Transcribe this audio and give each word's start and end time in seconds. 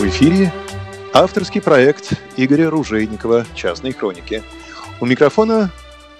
В 0.00 0.08
эфире 0.08 0.50
авторский 1.12 1.60
проект 1.60 2.14
Игоря 2.38 2.70
Ружейникова 2.70 3.44
«Частные 3.54 3.92
хроники». 3.92 4.42
У 4.98 5.04
микрофона 5.04 5.70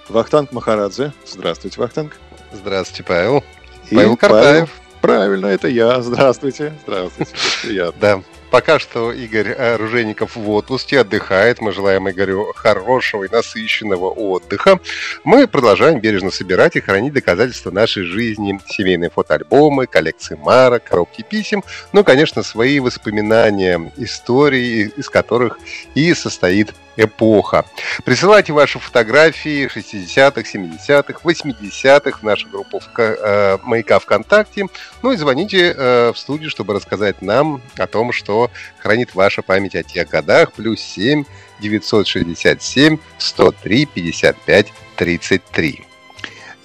Вахтанг 0.07 0.51
Махарадзе. 0.51 1.13
Здравствуйте, 1.25 1.81
Вахтанг. 1.81 2.15
Здравствуйте, 2.53 3.01
Павел. 3.01 3.43
И 3.89 3.95
Павел 3.95 4.17
Картаев. 4.17 4.69
Павел, 4.69 5.01
правильно, 5.01 5.47
это 5.47 5.67
я. 5.67 5.99
Здравствуйте. 6.03 6.73
Здравствуйте. 6.85 7.33
Приятно. 7.63 7.99
Да. 7.99 8.21
Пока 8.51 8.79
что 8.79 9.13
Игорь 9.13 9.53
Оружейников 9.53 10.35
в 10.35 10.49
отпуске, 10.49 10.99
отдыхает. 10.99 11.61
Мы 11.61 11.71
желаем 11.71 12.09
Игорю 12.09 12.51
хорошего 12.53 13.23
и 13.23 13.31
насыщенного 13.31 14.09
отдыха. 14.09 14.81
Мы 15.23 15.47
продолжаем 15.47 16.01
бережно 16.01 16.31
собирать 16.31 16.75
и 16.75 16.81
хранить 16.81 17.13
доказательства 17.13 17.71
нашей 17.71 18.03
жизни. 18.03 18.59
Семейные 18.67 19.09
фотоальбомы, 19.09 19.87
коллекции 19.87 20.35
марок, 20.35 20.83
коробки 20.83 21.21
писем. 21.21 21.63
Ну, 21.93 22.03
конечно, 22.03 22.43
свои 22.43 22.81
воспоминания, 22.81 23.89
истории, 23.95 24.91
из 24.97 25.09
которых 25.09 25.57
и 25.95 26.13
состоит 26.13 26.73
эпоха. 26.97 27.65
Присылайте 28.03 28.53
ваши 28.53 28.79
фотографии 28.79 29.67
60-х, 29.67 30.41
70-х, 30.41 31.19
80-х 31.23 32.19
в 32.19 32.23
нашу 32.23 32.49
группу 32.49 32.79
в, 32.79 32.99
э, 32.99 33.57
«Маяка 33.63 33.99
ВКонтакте». 33.99 34.65
Ну 35.01 35.11
и 35.11 35.17
звоните 35.17 35.73
э, 35.75 36.11
в 36.13 36.17
студию, 36.17 36.49
чтобы 36.49 36.73
рассказать 36.73 37.21
нам 37.21 37.61
о 37.77 37.87
том, 37.87 38.11
что 38.11 38.40
хранит 38.79 39.13
ваша 39.13 39.41
память 39.41 39.75
о 39.75 39.83
тех 39.83 40.09
годах. 40.09 40.53
Плюс 40.53 40.79
7 40.79 41.23
967 41.61 42.97
103 43.17 43.85
55 43.85 44.73
33. 44.95 45.85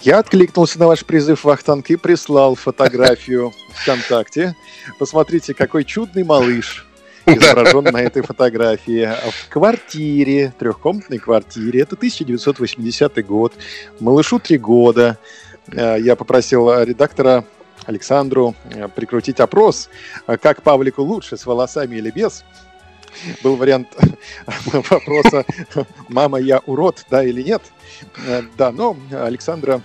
Я 0.01 0.19
откликнулся 0.19 0.79
на 0.79 0.87
ваш 0.87 1.03
призыв, 1.05 1.43
Вахтанг, 1.43 1.89
и 1.89 1.95
прислал 1.95 2.55
фотографию 2.55 3.51
ВКонтакте. 3.73 4.55
Посмотрите, 4.99 5.53
какой 5.53 5.83
чудный 5.83 6.23
малыш 6.23 6.87
изображен 7.25 7.83
на 7.83 8.01
этой 8.01 8.21
фотографии. 8.21 9.09
В 9.29 9.49
квартире, 9.49 10.53
трехкомнатной 10.57 11.17
квартире. 11.17 11.81
Это 11.81 11.95
1980 11.95 13.25
год. 13.25 13.53
Малышу 13.99 14.39
три 14.39 14.57
года. 14.57 15.17
Э, 15.71 15.97
я 15.99 16.15
попросил 16.15 16.83
редактора 16.83 17.43
Александру 17.85 18.55
э, 18.69 18.87
прикрутить 18.87 19.39
опрос, 19.39 19.89
э, 20.27 20.37
как 20.37 20.61
Павлику 20.61 21.03
лучше, 21.03 21.37
с 21.37 21.45
волосами 21.45 21.95
или 21.95 22.11
без. 22.11 22.43
Был 23.43 23.55
вариант 23.55 23.87
вопроса 24.65 25.45
«Мама, 26.09 26.39
я 26.39 26.59
урод, 26.65 27.05
да 27.09 27.23
или 27.23 27.41
нет?» 27.41 27.61
Да, 28.57 28.71
но 28.71 28.95
Александра 29.11 29.81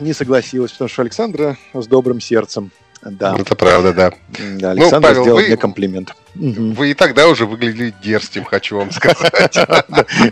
не 0.00 0.12
согласилась, 0.12 0.72
потому 0.72 0.88
что 0.88 1.02
Александра 1.02 1.58
с 1.74 1.86
добрым 1.86 2.20
сердцем. 2.20 2.70
Да. 3.02 3.36
Это 3.38 3.54
правда, 3.54 3.92
да. 3.92 4.10
да 4.10 4.14
ну, 4.38 4.68
Александр 4.70 4.96
ну, 4.96 5.02
Павел, 5.02 5.22
сделал 5.22 5.38
вы, 5.38 5.46
мне 5.46 5.56
комплимент. 5.56 6.14
Вы 6.34 6.90
и 6.90 6.94
тогда 6.94 7.28
уже 7.28 7.46
выглядели 7.46 7.94
дерзким, 8.02 8.44
хочу 8.44 8.76
вам 8.76 8.90
сказать. 8.90 9.56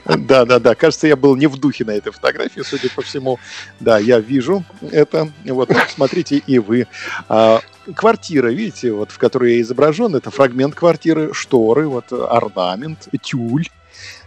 Да, 0.07 0.45
да, 0.45 0.59
да. 0.59 0.75
Кажется, 0.75 1.07
я 1.07 1.17
был 1.17 1.37
не 1.37 1.47
в 1.47 1.57
духе 1.59 1.85
на 1.85 1.93
этой 1.93 2.13
фотографии, 2.13 2.63
судя 2.63 2.91
по 2.91 3.03
всему. 3.03 3.39
Да, 3.81 3.99
я 3.99 4.19
вижу 4.19 4.65
это. 4.91 5.31
Вот, 5.45 5.69
ну, 5.69 5.77
смотрите 5.89 6.37
и 6.39 6.59
вы. 6.59 6.87
А, 7.29 7.61
квартира, 7.95 8.49
видите, 8.49 8.93
вот 8.93 9.11
в 9.11 9.19
которой 9.19 9.55
я 9.55 9.61
изображен, 9.61 10.15
это 10.15 10.31
фрагмент 10.31 10.75
квартиры, 10.75 11.33
шторы, 11.33 11.87
вот 11.87 12.13
орнамент, 12.13 13.09
тюль. 13.23 13.69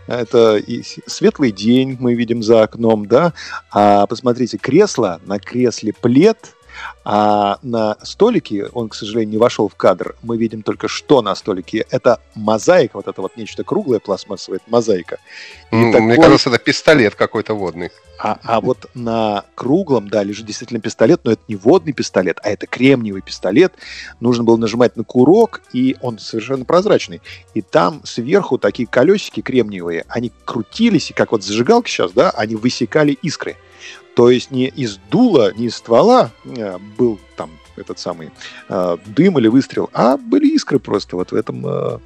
Это 0.08 0.58
и 0.58 0.84
светлый 1.06 1.52
день 1.52 1.98
мы 2.00 2.16
видим 2.16 2.42
за 2.42 2.64
окном, 2.64 3.06
да. 3.06 3.34
А 3.72 4.08
посмотрите, 4.08 4.58
кресло, 4.58 5.20
на 5.26 5.40
кресле 5.40 5.94
плед– 5.94 6.56
а 7.04 7.58
на 7.64 7.98
столике, 8.04 8.68
он, 8.74 8.90
к 8.90 8.96
сожалению, 8.96 9.32
не 9.32 9.38
вошел 9.38 9.68
в 9.68 9.76
кадр, 9.76 10.16
мы 10.22 10.38
видим 10.38 10.62
только, 10.62 10.88
что 10.88 11.22
на 11.22 11.34
столике. 11.36 11.86
Это 11.90 12.20
мозаика, 12.36 12.98
вот 12.98 13.08
это 13.08 13.22
вот 13.22 13.38
нечто 13.38 13.64
круглое 13.64 14.00
пластмассовое, 14.00 14.60
это 14.60 14.70
мозаика. 14.70 15.18
И 15.72 15.76
mm, 15.76 15.92
такой... 15.92 16.08
Мне 16.08 16.16
кажется, 16.18 16.50
это 16.50 16.60
пистолет 16.60 17.16
какой-то 17.16 17.54
водный. 17.54 17.90
А, 18.22 18.38
а 18.44 18.60
вот 18.60 18.90
на 18.96 19.46
круглом, 19.56 20.10
да, 20.10 20.24
лежит 20.24 20.46
действительно 20.46 20.82
пистолет, 20.82 21.22
но 21.24 21.32
это 21.32 21.42
не 21.48 21.56
водный 21.56 21.94
пистолет, 21.94 22.38
а 22.44 22.50
это 22.50 22.68
кремниевый 22.68 23.22
пистолет. 23.22 23.74
Нужно 24.20 24.44
было 24.44 24.58
нажимать 24.58 24.98
на 24.98 25.06
курок, 25.06 25.62
и 25.72 25.96
он 26.02 26.20
совершенно 26.20 26.66
прозрачный. 26.66 27.22
И 27.54 27.62
там 27.62 28.02
сверху 28.04 28.58
такие 28.58 28.88
колесики 28.88 29.42
кремниевые, 29.42 30.04
они 30.10 30.34
крутились, 30.44 31.12
и 31.12 31.14
как 31.14 31.32
вот 31.32 31.44
зажигалка 31.44 31.88
сейчас, 31.88 32.12
да, 32.12 32.30
они 32.32 32.56
высекали 32.56 33.14
искры. 33.22 33.56
То 34.20 34.30
есть 34.30 34.52
не 34.52 34.68
из 34.68 35.00
дула, 35.10 35.54
не 35.54 35.68
из 35.68 35.78
ствола 35.78 36.32
э, 36.44 36.78
был 36.98 37.22
там 37.38 37.52
этот 37.78 38.00
самый 38.00 38.32
э, 38.68 38.98
дым 39.06 39.40
или 39.40 39.48
выстрел, 39.48 39.90
а 39.94 40.18
были 40.18 40.50
искры 40.50 40.78
просто 40.78 41.16
вот 41.16 41.32
в 41.32 41.36
этом 41.36 41.66
э, 41.66 42.00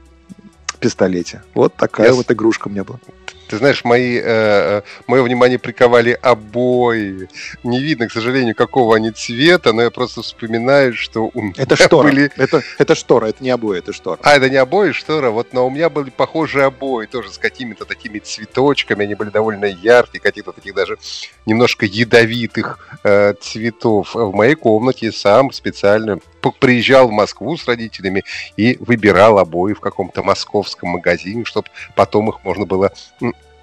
пистолете. 0.79 1.41
Вот 1.56 1.73
такая 1.73 2.12
yes. 2.12 2.13
вот 2.13 2.31
игрушка 2.31 2.68
у 2.68 2.69
меня 2.69 2.84
была. 2.84 3.00
Ты 3.48 3.58
знаешь, 3.58 3.84
мои, 3.84 4.18
э, 4.18 4.22
э, 4.24 4.81
мое 5.08 5.22
внимание 5.24 5.59
приковали 5.59 6.18
обои. 6.22 7.28
Не 7.64 7.80
видно, 7.81 8.08
к 8.08 8.12
сожалению, 8.12 8.56
какого 8.56 8.96
они 8.96 9.12
цвета, 9.12 9.74
но 9.74 9.84
я 9.84 9.92
просто 9.92 10.22
вспоминаю, 10.22 10.94
что 10.94 11.30
у 11.34 11.42
меня 11.42 11.53
это 11.58 11.76
штора. 11.76 12.08
были... 12.08 12.32
Это, 12.38 12.62
это 12.78 12.96
штора, 12.96 13.28
это 13.28 13.44
не 13.44 13.50
обои, 13.50 13.80
это 13.80 13.94
штора. 13.94 14.20
А, 14.24 14.36
это 14.36 14.50
не 14.50 14.58
обои, 14.58 14.92
штора. 14.92 15.30
Вот, 15.30 15.53
но 15.53 15.68
у 15.68 15.70
меня 15.70 15.90
были 15.90 16.09
похожие 16.09 16.66
обои, 16.66 17.06
тоже 17.06 17.32
с 17.32 17.38
какими-то 17.38 17.86
такими 17.86 18.20
цветочками. 18.20 19.03
Они 19.03 19.16
были 19.16 19.30
довольно 19.30 19.66
яркие, 19.66 20.22
каких-то 20.22 20.52
таких 20.52 20.74
даже 20.74 20.98
немножко 21.46 21.86
ядовитых 21.86 22.80
э, 23.03 23.34
цветов. 23.42 24.16
В 24.16 24.34
моей 24.34 24.56
комнате 24.56 25.12
сам 25.12 25.52
специально 25.52 26.20
приезжал 26.52 27.08
в 27.08 27.12
Москву 27.12 27.58
с 27.58 27.68
родителями 27.68 28.24
и 28.58 28.78
выбирал 28.80 29.40
обои 29.40 29.74
в 29.74 29.80
каком-то 29.80 30.24
московском 30.24 30.90
магазине, 30.90 31.46
чтобы 31.46 31.68
потом 31.96 32.30
их 32.30 32.44
можно 32.44 32.66
было 32.66 32.92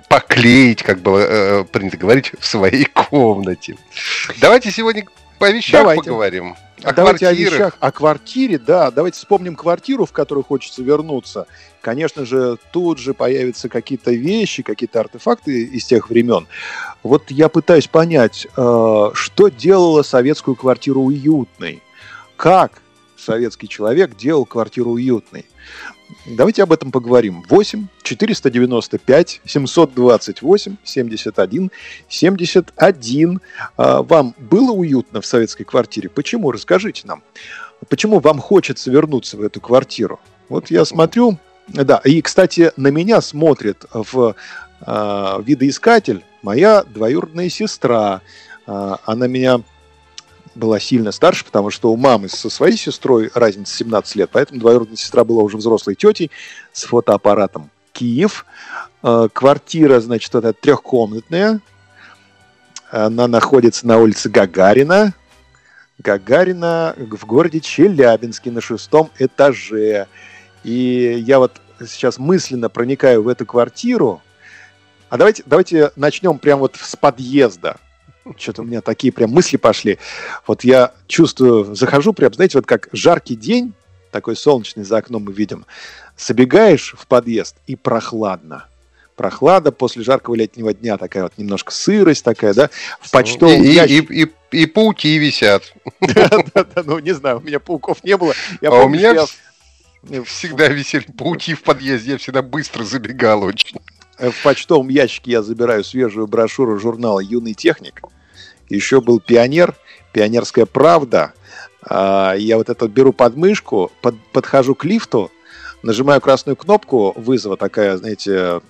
поклеить, 0.08 0.82
как 0.82 1.00
было 1.00 1.18
э, 1.20 1.64
принято 1.64 1.96
говорить, 1.96 2.32
в 2.38 2.44
своей 2.44 2.84
комнате. 2.84 3.76
Давайте 4.40 4.72
сегодня 4.72 5.04
по 5.38 5.50
вещам 5.50 5.82
Давайте. 5.82 6.02
поговорим. 6.02 6.56
О 6.82 6.92
давайте 6.92 7.26
квартирах. 7.26 7.52
о 7.52 7.54
вещах, 7.54 7.76
о 7.80 7.92
квартире, 7.92 8.58
да. 8.58 8.90
Давайте 8.90 9.18
вспомним 9.18 9.54
квартиру, 9.54 10.04
в 10.06 10.12
которую 10.12 10.44
хочется 10.44 10.82
вернуться. 10.82 11.46
Конечно 11.80 12.24
же, 12.24 12.58
тут 12.72 12.98
же 12.98 13.14
появятся 13.14 13.68
какие-то 13.68 14.10
вещи, 14.10 14.62
какие-то 14.62 15.00
артефакты 15.00 15.62
из 15.64 15.84
тех 15.84 16.10
времен. 16.10 16.46
Вот 17.02 17.30
я 17.30 17.48
пытаюсь 17.48 17.86
понять, 17.86 18.46
э, 18.56 19.10
что 19.14 19.48
делало 19.48 20.02
советскую 20.02 20.56
квартиру 20.56 21.02
уютной 21.02 21.82
как 22.40 22.80
советский 23.18 23.68
человек 23.68 24.16
делал 24.16 24.46
квартиру 24.46 24.92
уютной. 24.92 25.44
Давайте 26.26 26.62
об 26.62 26.72
этом 26.72 26.90
поговорим. 26.90 27.44
8 27.50 27.86
495 28.02 29.42
728 29.44 30.76
71 30.82 31.70
71. 32.08 33.40
Вам 33.76 34.34
было 34.38 34.72
уютно 34.72 35.20
в 35.20 35.26
советской 35.26 35.64
квартире? 35.64 36.08
Почему? 36.08 36.50
Расскажите 36.50 37.02
нам. 37.06 37.22
Почему 37.90 38.20
вам 38.20 38.38
хочется 38.38 38.90
вернуться 38.90 39.36
в 39.36 39.42
эту 39.42 39.60
квартиру? 39.60 40.18
Вот 40.48 40.70
я 40.70 40.86
смотрю, 40.86 41.38
да, 41.68 42.00
и, 42.04 42.22
кстати, 42.22 42.72
на 42.78 42.88
меня 42.88 43.20
смотрит 43.20 43.84
в 43.92 44.34
э, 44.86 45.42
видоискатель 45.44 46.24
моя 46.42 46.84
двоюродная 46.84 47.50
сестра. 47.50 48.22
Э, 48.66 48.96
она 49.04 49.26
меня 49.26 49.60
была 50.60 50.78
сильно 50.78 51.10
старше, 51.10 51.44
потому 51.44 51.70
что 51.70 51.90
у 51.90 51.96
мамы 51.96 52.28
со 52.28 52.48
своей 52.48 52.76
сестрой 52.76 53.30
разница 53.34 53.74
17 53.74 54.14
лет, 54.16 54.30
поэтому 54.32 54.60
двоюродная 54.60 54.96
сестра 54.96 55.24
была 55.24 55.42
уже 55.42 55.56
взрослой 55.56 55.96
тетей 55.96 56.30
с 56.72 56.84
фотоаппаратом. 56.84 57.70
Киев. 57.92 58.46
Э, 59.02 59.28
квартира, 59.32 59.98
значит, 59.98 60.32
это 60.34 60.52
трехкомнатная. 60.52 61.60
Она 62.90 63.26
находится 63.26 63.86
на 63.86 63.98
улице 63.98 64.28
Гагарина. 64.28 65.14
Гагарина 65.98 66.94
в 66.96 67.26
городе 67.26 67.60
Челябинске 67.60 68.50
на 68.50 68.60
шестом 68.60 69.10
этаже. 69.18 70.06
И 70.62 71.22
я 71.26 71.38
вот 71.38 71.60
сейчас 71.86 72.18
мысленно 72.18 72.68
проникаю 72.68 73.22
в 73.22 73.28
эту 73.28 73.46
квартиру. 73.46 74.22
А 75.08 75.16
давайте, 75.16 75.42
давайте 75.46 75.90
начнем 75.96 76.38
прямо 76.38 76.60
вот 76.60 76.76
с 76.76 76.94
подъезда 76.94 77.76
что-то 78.36 78.62
у 78.62 78.64
меня 78.64 78.80
такие 78.80 79.12
прям 79.12 79.30
мысли 79.30 79.56
пошли. 79.56 79.98
Вот 80.46 80.64
я 80.64 80.92
чувствую, 81.06 81.74
захожу 81.74 82.12
прям, 82.12 82.32
знаете, 82.34 82.58
вот 82.58 82.66
как 82.66 82.88
жаркий 82.92 83.36
день, 83.36 83.72
такой 84.10 84.36
солнечный 84.36 84.84
за 84.84 84.98
окном 84.98 85.24
мы 85.24 85.32
видим. 85.32 85.66
Забегаешь 86.16 86.94
в 86.98 87.06
подъезд 87.06 87.56
и 87.66 87.76
прохладно. 87.76 88.66
Прохлада 89.16 89.70
после 89.70 90.02
жаркого 90.02 90.34
летнего 90.34 90.72
дня, 90.72 90.96
такая 90.96 91.24
вот 91.24 91.34
немножко 91.36 91.72
сырость 91.72 92.24
такая, 92.24 92.54
да? 92.54 92.70
В 93.00 93.10
почтовом 93.10 93.62
и, 93.62 93.68
ящике... 93.68 94.14
и, 94.14 94.22
и, 94.22 94.62
и 94.62 94.66
пауки 94.66 95.18
висят. 95.18 95.74
Да-да-да, 96.00 96.82
ну 96.84 96.98
не 96.98 97.12
знаю, 97.12 97.38
у 97.38 97.40
меня 97.40 97.60
пауков 97.60 98.02
не 98.02 98.16
было. 98.16 98.32
Я 98.60 98.70
А 98.70 98.72
у 98.72 98.82
помню, 98.82 98.98
меня 98.98 99.26
что 99.26 99.34
я 100.08 100.24
всегда 100.24 100.68
висели 100.68 101.04
пауки 101.16 101.54
в 101.54 101.62
подъезде, 101.62 102.12
я 102.12 102.18
всегда 102.18 102.40
быстро 102.40 102.84
забегал 102.84 103.42
очень. 103.42 103.78
Э, 104.20 104.30
в 104.30 104.42
почтовом 104.42 104.88
ящике 104.88 105.32
я 105.32 105.42
забираю 105.42 105.82
свежую 105.82 106.26
брошюру 106.26 106.78
журнала 106.78 107.20
«Юный 107.20 107.54
техник». 107.54 108.02
Еще 108.68 109.00
был 109.00 109.18
«Пионер», 109.18 109.74
«Пионерская 110.12 110.66
правда». 110.66 111.32
А, 111.82 112.34
Я 112.34 112.58
вот 112.58 112.68
это 112.68 112.86
беру 112.86 113.14
под 113.14 113.36
мышку, 113.36 113.90
под- 114.02 114.18
подхожу 114.32 114.74
к 114.74 114.84
лифту, 114.84 115.30
нажимаю 115.82 116.20
красную 116.20 116.54
кнопку 116.54 117.14
вызова, 117.16 117.56
такая, 117.56 117.96
знаете, 117.96 118.60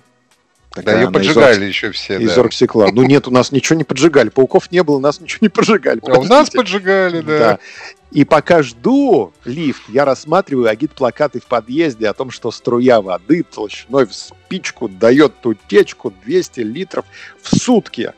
Да, 0.75 0.83
такая 0.83 1.01
ее 1.01 1.07
из 1.07 1.13
поджигали 1.13 1.65
еще 1.65 1.91
все. 1.91 2.17
Из 2.17 2.33
да. 2.33 2.41
оргстекла. 2.41 2.87
Ну 2.91 3.03
нет, 3.03 3.27
у 3.27 3.31
нас 3.31 3.51
ничего 3.51 3.77
не 3.77 3.83
поджигали. 3.83 4.29
Пауков 4.29 4.71
не 4.71 4.81
было, 4.83 4.99
нас 4.99 5.19
ничего 5.19 5.39
не 5.41 5.49
поджигали. 5.49 5.99
А 6.03 6.17
у 6.17 6.23
нас 6.23 6.49
поджигали, 6.49 7.21
да. 7.21 7.39
Да. 7.39 7.59
И 8.11 8.23
пока 8.23 8.63
жду 8.63 9.33
лифт, 9.43 9.83
я 9.89 10.05
рассматриваю 10.05 10.69
агит-плакаты 10.69 11.41
в 11.41 11.45
подъезде 11.45 12.07
о 12.07 12.13
том, 12.13 12.31
что 12.31 12.51
струя 12.51 13.01
воды 13.01 13.43
толщиной 13.43 14.05
в 14.05 14.13
спичку 14.13 14.87
дает 14.87 15.45
утечку 15.45 16.13
200 16.23 16.61
литров 16.61 17.05
в 17.41 17.57
сутки. 17.57 18.13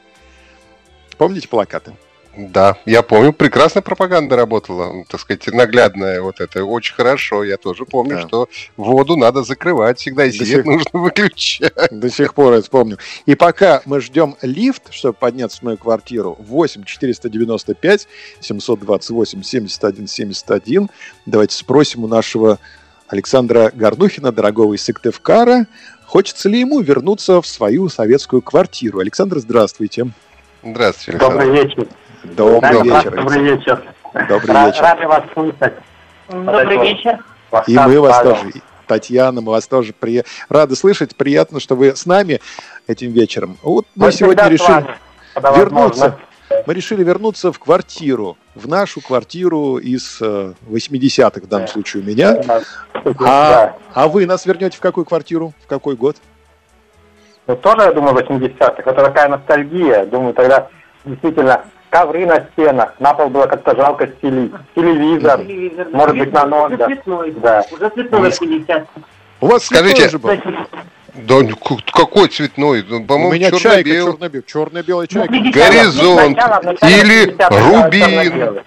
Помните 1.17 1.47
плакаты? 1.47 1.95
Да, 2.35 2.77
я 2.85 3.03
помню, 3.03 3.31
прекрасная 3.31 3.83
пропаганда 3.83 4.35
работала, 4.35 5.06
так 5.07 5.19
сказать, 5.19 5.45
наглядная 5.53 6.19
вот 6.19 6.41
это, 6.41 6.65
очень 6.65 6.95
хорошо. 6.95 7.44
Я 7.44 7.57
тоже 7.57 7.85
помню, 7.85 8.15
Да. 8.15 8.27
что 8.27 8.50
воду 8.75 9.15
надо 9.15 9.44
закрывать 9.44 10.00
всегда, 10.00 10.25
и 10.25 10.31
До 10.31 10.38
свет 10.44 10.47
сих- 10.47 10.65
нужно 10.65 10.89
выключать. 11.00 11.74
До 11.91 12.09
сих 12.09 12.33
пор 12.33 12.56
я 12.56 12.62
вспомню. 12.63 12.97
И 13.27 13.35
пока 13.35 13.83
мы 13.85 14.01
ждем 14.01 14.35
лифт, 14.41 14.91
чтобы 14.91 15.13
подняться 15.13 15.59
в 15.59 15.62
мою 15.62 15.77
квартиру, 15.77 16.35
8 16.39 16.83
495 16.85 18.07
728 18.39 19.44
71 19.44 20.07
71, 20.07 20.89
давайте 21.27 21.56
спросим 21.56 22.03
у 22.03 22.07
нашего 22.07 22.57
Александра 23.07 23.71
Горнухина, 23.75 24.31
дорогого 24.31 24.74
из 24.74 24.81
Сыктывкара, 24.83 25.68
хочется 26.07 26.50
ли 26.50 26.62
ему 26.62 26.79
вернуться 26.81 27.41
в 27.44 27.45
свою 27.47 27.89
советскую 27.89 28.41
квартиру. 28.41 28.97
Александр, 29.00 29.38
здравствуйте. 29.38 30.07
Здравствуйте, 30.63 31.12
Александр. 31.19 31.45
Добрый 31.45 31.63
вечер. 31.63 31.88
Добрый 32.23 32.61
Да, 32.61 32.97
вечер. 32.97 33.15
Добрый 33.15 33.41
вечер. 33.43 33.83
Добрый 34.13 34.55
Ра- 34.55 34.65
вечер. 34.67 34.81
Рады 34.81 35.07
вас 35.07 35.23
слышать. 35.33 35.73
Добрый 36.29 36.77
вечер. 36.77 37.23
И 37.67 37.77
мы 37.77 37.99
вас 37.99 38.17
Павел. 38.17 38.35
тоже. 38.35 38.51
Татьяна, 38.87 39.41
мы 39.41 39.51
вас 39.51 39.67
тоже 39.67 39.93
при... 39.97 40.23
рады 40.49 40.75
слышать. 40.75 41.15
Приятно, 41.15 41.59
что 41.59 41.75
вы 41.75 41.95
с 41.95 42.05
нами 42.05 42.39
этим 42.87 43.11
вечером. 43.11 43.57
Вот 43.61 43.85
мы 43.95 44.07
Мы 44.07 44.11
сегодня 44.11 44.47
решили 44.47 44.71
вами, 45.35 45.57
вернуться. 45.57 45.99
возможно. 46.01 46.19
Мы 46.67 46.73
решили 46.73 47.03
вернуться 47.03 47.51
в 47.51 47.59
квартиру, 47.59 48.37
в 48.55 48.67
нашу 48.67 49.01
квартиру 49.01 49.77
из 49.77 50.19
э, 50.21 50.53
80-х, 50.69 51.41
в 51.41 51.47
данном 51.47 51.65
Да. 51.65 51.71
случае 51.71 52.03
у 52.03 52.05
меня. 52.05 52.37
А, 53.25 53.75
а 53.93 54.07
вы 54.07 54.25
нас 54.25 54.45
вернете 54.45 54.77
в 54.77 54.79
какую 54.81 55.05
квартиру? 55.05 55.53
В 55.63 55.67
какой 55.67 55.95
год? 55.95 56.17
Ну, 57.47 57.55
тоже, 57.55 57.81
я 57.87 57.93
думаю, 57.93 58.15
80-х. 58.15 58.73
Это 58.77 58.93
такая 58.93 59.29
ностальгия. 59.29 60.05
Думаю, 60.05 60.33
тогда 60.33 60.67
действительно 61.05 61.63
ковры 61.93 62.25
на 62.25 62.43
стенах, 62.51 62.93
на 62.99 63.13
пол 63.13 63.29
было 63.29 63.45
как-то 63.45 63.75
жалко 63.75 64.07
стелить. 64.07 64.51
Телевизор. 64.75 65.39
Телевизор. 65.41 65.87
Может 65.91 66.17
быть, 66.17 66.33
на 66.33 66.45
ноль, 66.47 66.73
Уже 66.73 66.85
цветной. 66.85 67.31
Да. 67.33 67.63
Уже 67.71 67.89
цветной 67.89 68.31
50 68.31 68.87
У 69.41 69.47
вас 69.47 69.65
Скажите, 69.65 70.09
цветной 70.09 70.37
же 70.41 70.45
был. 70.47 70.67
Да 71.13 71.35
ну, 71.41 71.77
какой 71.91 72.27
цветной? 72.29 72.83
Ну, 72.89 73.01
У 73.01 73.05
По-моему, 73.05 73.33
меня 73.33 73.51
чайка 73.51 73.83
черно-белый. 73.83 74.43
черно-белая. 74.47 75.07
Черно-белая 75.07 75.07
чайка. 75.07 75.33
Горизонт. 75.33 76.37
или 76.81 77.35
рубин. 77.51 78.63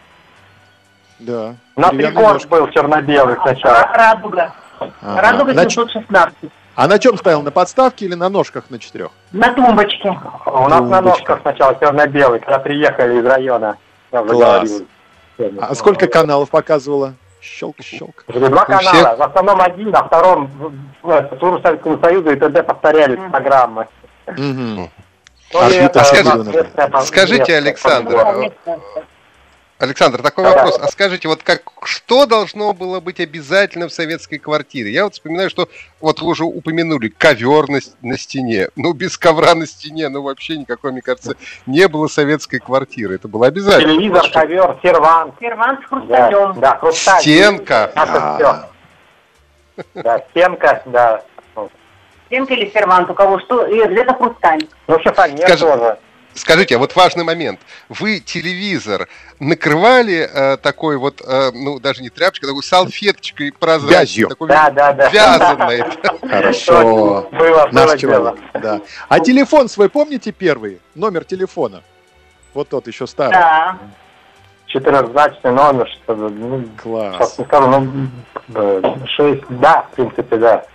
Да. 1.18 1.54
На 1.74 1.90
ножки. 1.90 2.46
был 2.46 2.68
черно-белый 2.68 3.36
сначала. 3.42 3.90
Радуга. 3.92 4.54
Ага. 4.78 5.20
Радуга 5.20 5.52
На 5.54 5.66
ч- 5.66 5.74
716. 5.74 6.34
А 6.76 6.86
на 6.88 6.98
чем 6.98 7.16
стоял? 7.16 7.42
На 7.42 7.50
подставке 7.50 8.04
или 8.04 8.14
на 8.14 8.28
ножках 8.28 8.64
на 8.70 8.78
четырех? 8.78 9.10
На 9.32 9.52
тумбочке. 9.54 10.08
У 10.44 10.68
нас 10.68 10.80
на 10.82 10.98
Тумбочка. 10.98 11.00
ножках 11.02 11.38
сначала 11.42 11.74
черно-белый, 11.80 12.38
когда 12.40 12.58
приехали 12.58 13.18
из 13.18 13.24
района. 13.24 13.76
Класс. 14.10 14.82
А 15.60 15.74
сколько 15.74 16.06
каналов 16.06 16.50
показывала? 16.50 17.14
Щелк, 17.40 17.76
щелк. 17.82 18.24
Два 18.28 18.62
У 18.62 18.66
канала. 18.66 18.80
всех- 18.92 19.18
В 19.18 19.22
основном 19.22 19.60
один, 19.60 19.90
на 19.90 20.02
втором 20.04 20.50
Туру 21.40 21.60
Советского 21.62 21.98
Союза 22.00 22.32
и 22.32 22.36
т.д. 22.36 22.62
повторялись 22.62 23.20
программы. 23.30 23.86
То 24.26 25.60
А 25.60 25.70
это 25.70 26.00
по- 26.90 27.00
скажите, 27.02 27.56
Александр. 27.56 28.52
Александр, 29.78 30.22
такой 30.22 30.44
Да. 30.44 30.52
вопрос. 30.54 30.78
А 30.80 30.88
скажите, 30.88 31.28
вот 31.28 31.42
как 31.42 31.60
что 31.84 32.24
должно 32.24 32.72
было 32.72 33.00
быть 33.00 33.20
обязательно 33.20 33.88
в 33.88 33.92
советской 33.92 34.38
квартире? 34.38 34.90
Я 34.90 35.04
вот 35.04 35.12
вспоминаю, 35.12 35.50
что 35.50 35.68
вот 36.00 36.20
вы 36.22 36.28
уже 36.28 36.44
упомянули 36.44 37.08
ковер 37.08 37.68
на, 37.68 37.80
на 38.00 38.16
стене. 38.16 38.68
Ну, 38.74 38.94
без 38.94 39.18
ковра 39.18 39.54
на 39.54 39.66
стене, 39.66 40.08
ну, 40.08 40.22
вообще 40.22 40.56
никакой, 40.56 40.92
мне 40.92 41.02
кажется, 41.02 41.36
не 41.66 41.88
было 41.88 42.06
советской 42.08 42.58
квартиры. 42.58 43.16
Это 43.16 43.28
было 43.28 43.48
обязательно. 43.48 43.92
Телевизор, 43.92 44.30
ковер, 44.30 44.78
сервант. 44.82 45.34
Сервант 45.40 45.80
с 45.80 45.82
Да, 45.82 45.88
хрусталем. 45.88 46.60
да, 46.60 46.76
хрусталь. 46.78 47.20
Стенка. 47.20 47.92
А. 47.94 48.36
все. 48.38 49.84
Да, 49.94 50.24
стенка, 50.30 50.82
да. 50.86 51.22
Стенка 52.28 52.54
или 52.54 52.70
сервант, 52.70 53.10
у 53.10 53.14
кого 53.14 53.38
что, 53.40 53.66
и 53.66 53.76
это 53.78 54.14
хрусталь. 54.14 54.66
Ну, 54.88 54.98
фанер 54.98 55.46
Скажи- 55.46 55.66
тоже. 55.66 55.98
Скажите, 56.36 56.76
а 56.76 56.78
вот 56.78 56.94
важный 56.94 57.24
момент. 57.24 57.60
Вы 57.88 58.20
телевизор 58.20 59.08
накрывали 59.40 60.28
э, 60.32 60.56
такой 60.58 60.98
вот, 60.98 61.22
э, 61.26 61.50
ну, 61.52 61.80
даже 61.80 62.02
не 62.02 62.10
тряпочкой, 62.10 62.48
такой 62.48 62.62
салфеточкой 62.62 63.52
прозрачной. 63.52 64.00
Вязью. 64.00 64.28
такой 64.28 64.48
Да, 64.48 64.70
да, 64.70 64.92
да. 64.92 65.08
Вязаной. 65.08 65.84
Хорошо. 66.20 67.28
Было, 67.32 67.68
было 67.72 67.96
дело. 67.96 68.36
Да. 68.54 68.80
А 69.08 69.20
телефон 69.20 69.68
свой 69.68 69.88
помните 69.88 70.30
первый? 70.30 70.80
Номер 70.94 71.24
телефона? 71.24 71.82
Вот 72.52 72.68
тот 72.68 72.86
еще 72.86 73.06
старый. 73.06 73.32
Да. 73.32 73.78
Четырехзначный 74.66 75.52
номер, 75.52 75.88
что 75.88 76.14
ли, 76.14 76.20
ну, 76.34 76.60
сейчас 76.60 76.82
Класс. 76.82 77.38
не 77.38 77.44
скажу, 77.44 77.68
ну, 77.68 78.08
э, 78.54 78.82
шесть, 79.06 79.44
да, 79.48 79.86
в 79.90 79.94
принципе, 79.94 80.36
да. 80.36 80.66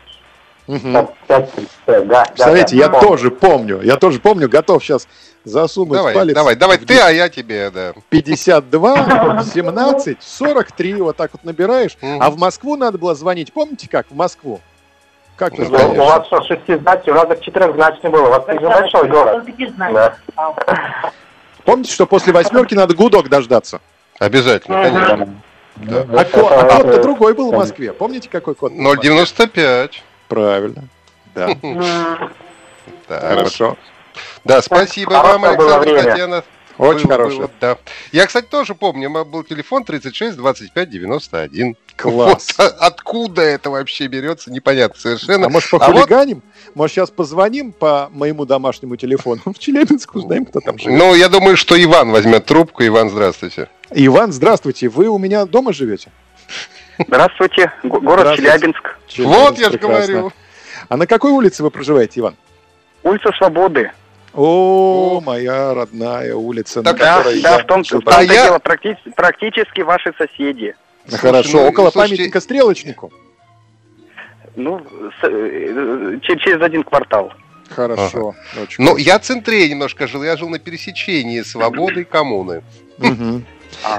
Пять, 1.27 1.51
тридцать 1.53 1.69
пять, 1.85 2.07
да. 2.07 2.23
да, 2.23 2.25
Представляете, 2.25 2.77
да, 2.77 2.83
я 2.83 2.89
помню. 2.89 3.07
тоже 3.07 3.31
помню. 3.31 3.81
Я 3.81 3.97
тоже 3.97 4.19
помню, 4.19 4.47
готов 4.47 4.83
сейчас 4.83 5.07
засунуть 5.43 5.93
Давай, 5.93 6.13
палец. 6.13 6.35
давай, 6.35 6.55
давай 6.55 6.77
ты, 6.77 6.99
а 6.99 7.09
я 7.09 7.29
тебе, 7.29 7.69
да. 7.71 7.93
52, 8.09 9.43
17, 9.43 10.17
43, 10.21 10.93
вот 11.01 11.17
так 11.17 11.31
вот 11.33 11.43
набираешь. 11.43 11.97
Мгм. 12.01 12.21
А 12.21 12.29
в 12.29 12.37
Москву 12.37 12.75
надо 12.75 12.97
было 12.97 13.15
звонить. 13.15 13.51
Помните 13.53 13.87
как? 13.89 14.07
В 14.09 14.15
Москву. 14.15 14.59
Как 15.35 15.53
вы 15.57 15.63
Ну, 15.63 15.69
знаете? 15.69 15.99
у 15.99 16.05
вас 16.05 16.27
что, 16.27 16.43
шестизначный, 16.43 17.13
у 17.13 17.15
нас 17.15 17.27
так 17.27 17.41
четырехзначный 17.41 18.09
был, 18.11 18.25
у 18.25 18.29
вас 18.29 18.47
небольшой 18.47 19.07
город. 19.07 19.43
Все-таки 19.43 19.67
знаем. 19.71 19.93
Да. 19.95 20.15
Помните, 21.65 21.91
что 21.93 22.05
после 22.05 22.31
восьмерки 22.33 22.75
надо 22.75 22.93
гудок 22.95 23.29
дождаться? 23.29 23.81
Обязательно, 24.19 24.83
конечно. 24.83 25.35
А, 26.13 26.25
ко- 26.25 26.47
а 26.47 26.65
Это- 26.65 26.75
код-то 26.83 27.01
другой 27.01 27.33
был 27.33 27.51
в 27.51 27.55
Москве. 27.55 27.91
Помните, 27.93 28.29
какой 28.29 28.53
код? 28.53 28.71
был 28.71 28.77
в 28.79 28.81
Москве? 28.83 29.09
0,95. 29.11 30.03
Правильно. 30.27 30.83
Да, 31.33 31.47
Так, 33.07 33.21
хорошо. 33.23 33.77
Да, 34.43 34.61
спасибо 34.61 35.11
Хорошее 35.15 35.37
вам, 35.39 35.45
Александр. 35.45 36.03
Татьяна. 36.03 36.43
Очень 36.77 37.07
Было, 37.07 37.17
хорошо. 37.17 37.37
было, 37.37 37.51
да. 37.59 37.77
Я, 38.11 38.25
кстати, 38.25 38.45
тоже 38.47 38.73
помню, 38.73 39.07
у 39.09 39.11
меня 39.11 39.23
был 39.23 39.43
телефон 39.43 39.83
36 39.83 40.35
25 40.37 40.89
91. 40.89 41.75
Класс. 41.95 42.47
Вот, 42.57 42.65
а- 42.65 42.87
откуда 42.87 43.41
это 43.43 43.69
вообще 43.69 44.07
берется, 44.07 44.51
непонятно 44.51 44.99
совершенно. 44.99 45.45
А 45.45 45.49
может, 45.49 45.71
А 45.73 45.77
вот- 45.77 45.85
похулиганим? 45.85 46.41
Может, 46.73 46.95
сейчас 46.95 47.11
позвоним 47.11 47.71
по 47.71 48.09
моему 48.11 48.45
домашнему 48.45 48.95
телефону 48.95 49.41
в 49.53 49.59
Челябинск, 49.59 50.15
узнаем, 50.15 50.45
кто 50.45 50.59
там 50.59 50.79
живет. 50.79 50.97
Ну, 50.97 51.13
я 51.13 51.29
думаю, 51.29 51.55
что 51.55 51.81
Иван 51.81 52.09
возьмет 52.11 52.45
трубку. 52.45 52.83
Иван, 52.83 53.09
здравствуйте. 53.11 53.69
Иван, 53.91 54.31
здравствуйте. 54.31 54.87
Вы 54.89 55.07
у 55.07 55.19
меня 55.19 55.45
дома 55.45 55.73
живете? 55.73 56.09
Здравствуйте, 57.05 57.71
го- 57.83 57.99
город 58.01 58.21
Здравствуйте. 58.21 58.51
Челябинск, 58.51 58.97
вот 59.19 59.59
я 59.59 59.69
же 59.69 59.77
говорю. 59.77 60.31
А 60.89 60.97
на 60.97 61.05
какой 61.05 61.31
улице 61.31 61.61
вы 61.63 61.69
проживаете, 61.69 62.21
Иван? 62.21 62.35
улица 63.03 63.29
Свободы. 63.37 63.91
О, 64.33 65.21
моя 65.25 65.73
родная 65.73 66.35
улица. 66.35 66.81
на 66.81 66.91
Так, 66.91 66.99
Да, 66.99 67.17
которой 67.17 67.41
да, 67.41 67.49
я 67.57 67.57
в 67.59 67.65
том- 67.67 67.83
в 67.83 68.07
А 68.07 68.23
я- 68.23 68.45
дело, 68.45 68.57
практи- 68.59 68.97
практически 69.15 69.81
ваши 69.81 70.13
соседи. 70.17 70.75
Хорошо, 71.09 71.61
ну, 71.63 71.67
около 71.67 71.89
слушайте, 71.91 72.15
памятника 72.17 72.39
Стрелочнику. 72.39 73.11
Ну, 74.55 74.79
с- 75.21 75.27
э, 75.27 76.19
че- 76.21 76.37
через 76.37 76.61
один 76.61 76.83
квартал. 76.83 77.33
Хорошо. 77.69 78.35
очень 78.61 78.83
Ну, 78.83 78.97
я 78.97 79.17
центре 79.19 79.69
немножко 79.69 80.07
жил. 80.07 80.23
Я 80.23 80.35
жил 80.37 80.49
на 80.49 80.59
пересечении 80.59 81.41
Свободы 81.41 82.01
и 82.01 82.03
Коммуны. 82.03 82.61
Мгм. 82.97 83.45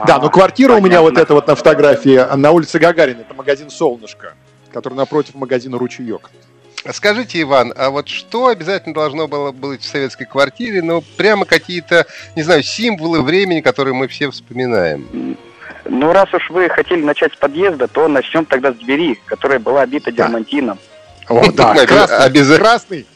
Да, 0.07 0.19
но 0.19 0.29
квартира 0.31 0.75
у 0.75 0.81
меня 0.81 1.01
вот 1.01 1.17
эта 1.17 1.33
вот 1.35 1.47
на 1.47 1.55
фотографии 1.55 2.21
на 2.37 2.51
улице 2.53 2.79
Гагарина. 2.79 3.21
Это 3.23 3.33
магазин 3.35 3.71
«Солнышко», 3.71 4.35
который 4.71 4.95
напротив 4.95 5.35
магазина 5.35 5.79
«Ручеек». 5.79 6.31
Скажите, 6.91 7.41
Иван, 7.43 7.73
а 7.77 7.91
вот 7.91 8.09
что 8.09 8.49
обязательно 8.49 8.95
должно 8.95 9.29
было 9.29 9.53
быть 9.53 9.83
в 9.83 9.89
советской 9.89 10.25
квартире? 10.25 10.83
Ну, 10.83 11.03
прямо 11.17 11.45
какие-то, 11.45 12.07
не 12.35 12.43
знаю, 12.43 12.62
символы 12.65 13.23
времени, 13.23 13.61
которые 13.61 13.95
мы 13.95 14.09
все 14.09 14.31
вспоминаем. 14.31 15.37
Ну, 15.85 16.12
раз 16.12 16.33
уж 16.35 16.51
вы 16.51 16.69
хотели 16.69 17.03
начать 17.03 17.33
с 17.33 17.37
подъезда, 17.37 17.87
то 17.89 18.09
начнем 18.09 18.45
тогда 18.45 18.73
с 18.73 18.77
двери, 18.77 19.19
которая 19.27 19.59
была 19.61 19.83
обита 19.83 20.11
дермантином. 20.11 20.79
О, 21.29 21.51
да, 21.53 21.87
красный, 21.87 22.17
обязательно. 22.19 22.59
красный, 22.69 23.07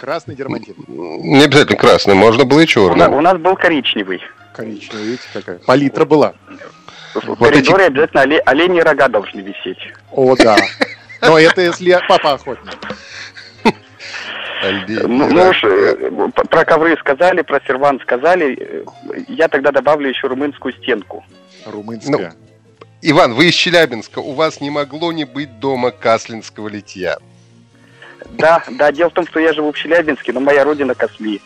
красный 0.00 0.34
дермантин. 0.34 0.74
Не 0.88 1.44
обязательно 1.44 1.78
красный, 1.78 2.14
можно 2.14 2.44
было 2.44 2.60
и 2.60 2.64
У, 2.64 2.66
черным. 2.66 3.12
у 3.14 3.20
нас 3.20 3.38
был 3.38 3.54
коричневый. 3.56 4.20
Коричневый, 4.52 5.04
видите, 5.04 5.24
какая. 5.32 5.58
Палитра 5.58 6.04
была. 6.04 6.34
В 7.14 7.24
Вот 7.26 7.38
коридоре 7.38 7.86
обязательно 7.86 8.20
оле- 8.22 8.40
оленьи 8.46 8.80
рога 8.80 9.08
должны 9.08 9.40
висеть. 9.40 9.78
О, 10.12 10.34
да. 10.36 10.56
Но 11.22 11.38
это 11.38 11.60
если 11.60 11.98
папа 12.08 12.32
охотник. 12.32 12.72
Ну, 14.62 15.28
ну 15.28 15.48
уж 15.48 15.64
э, 15.64 16.10
про 16.48 16.64
ковры 16.64 16.96
сказали, 16.98 17.42
про 17.42 17.60
сервант 17.66 18.00
сказали. 18.02 18.56
э, 18.60 18.84
Я 19.28 19.48
тогда 19.48 19.72
добавлю 19.72 20.08
еще 20.08 20.28
румынскую 20.28 20.72
стенку. 20.74 21.24
Румынская. 21.66 22.34
Иван, 23.00 23.34
вы 23.34 23.46
из 23.48 23.54
Челябинска, 23.54 24.20
у 24.20 24.34
вас 24.34 24.60
не 24.60 24.70
могло 24.70 25.10
не 25.12 25.24
быть 25.24 25.58
дома 25.58 25.90
каслинского 25.90 26.68
литья. 26.68 27.18
Да, 28.30 28.62
да, 28.70 28.92
дело 28.92 29.10
в 29.10 29.14
том, 29.14 29.26
что 29.26 29.40
я 29.40 29.52
живу 29.52 29.72
в 29.72 29.76
Челябинске, 29.76 30.32
но 30.32 30.38
моя 30.38 30.62
родина 30.62 30.94
Косли. 30.94 31.40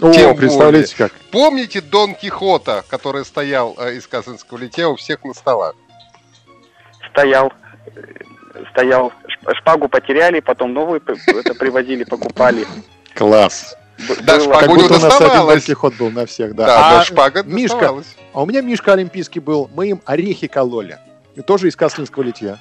О, 0.00 0.10
Тем 0.10 0.34
представляете 0.34 0.96
как. 0.96 1.12
Помните 1.30 1.82
Дон 1.82 2.14
Кихота, 2.14 2.82
который 2.88 3.26
стоял 3.26 3.76
э, 3.78 3.96
из 3.96 4.06
каслинского 4.06 4.56
литья 4.56 4.88
у 4.88 4.96
всех 4.96 5.22
на 5.24 5.34
столах? 5.34 5.76
Стоял, 7.10 7.52
стоял, 8.70 9.12
Шп- 9.26 9.54
шпагу 9.56 9.88
потеряли, 9.88 10.40
потом 10.40 10.72
новую 10.72 11.02
это 11.06 11.54
привозили, 11.54 12.04
покупали. 12.04 12.66
Класс. 13.14 13.76
Да, 14.22 14.36
было- 14.36 14.44
шпагу 14.44 14.58
Как 14.60 14.68
не 14.68 14.74
будто 14.74 14.94
у 14.94 14.98
нас 15.00 15.20
один. 15.20 15.46
Дон 15.46 15.60
Кихот 15.60 15.94
был 15.94 16.10
на 16.10 16.26
всех, 16.26 16.54
да. 16.54 16.66
Да, 16.66 16.88
а, 16.88 16.98
да, 16.98 17.04
шпага 17.04 17.42
Мишка, 17.44 17.94
а 18.32 18.42
у 18.42 18.46
меня 18.46 18.60
Мишка 18.60 18.92
Олимпийский 18.94 19.40
был, 19.40 19.70
мы 19.74 19.88
им 19.88 20.00
орехи 20.04 20.46
кололи. 20.48 20.98
И 21.36 21.42
тоже 21.42 21.68
из 21.68 21.76
Каслинского 21.76 22.22
литья. 22.22 22.58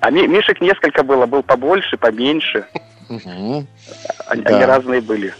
А 0.00 0.10
ми- 0.10 0.26
мишек 0.26 0.60
несколько 0.60 1.04
было, 1.04 1.26
был 1.26 1.42
побольше, 1.44 1.96
поменьше. 1.96 2.64
Они, 3.08 3.66
Да. 4.42 4.56
они 4.56 4.64
разные 4.64 5.00
были. 5.00 5.32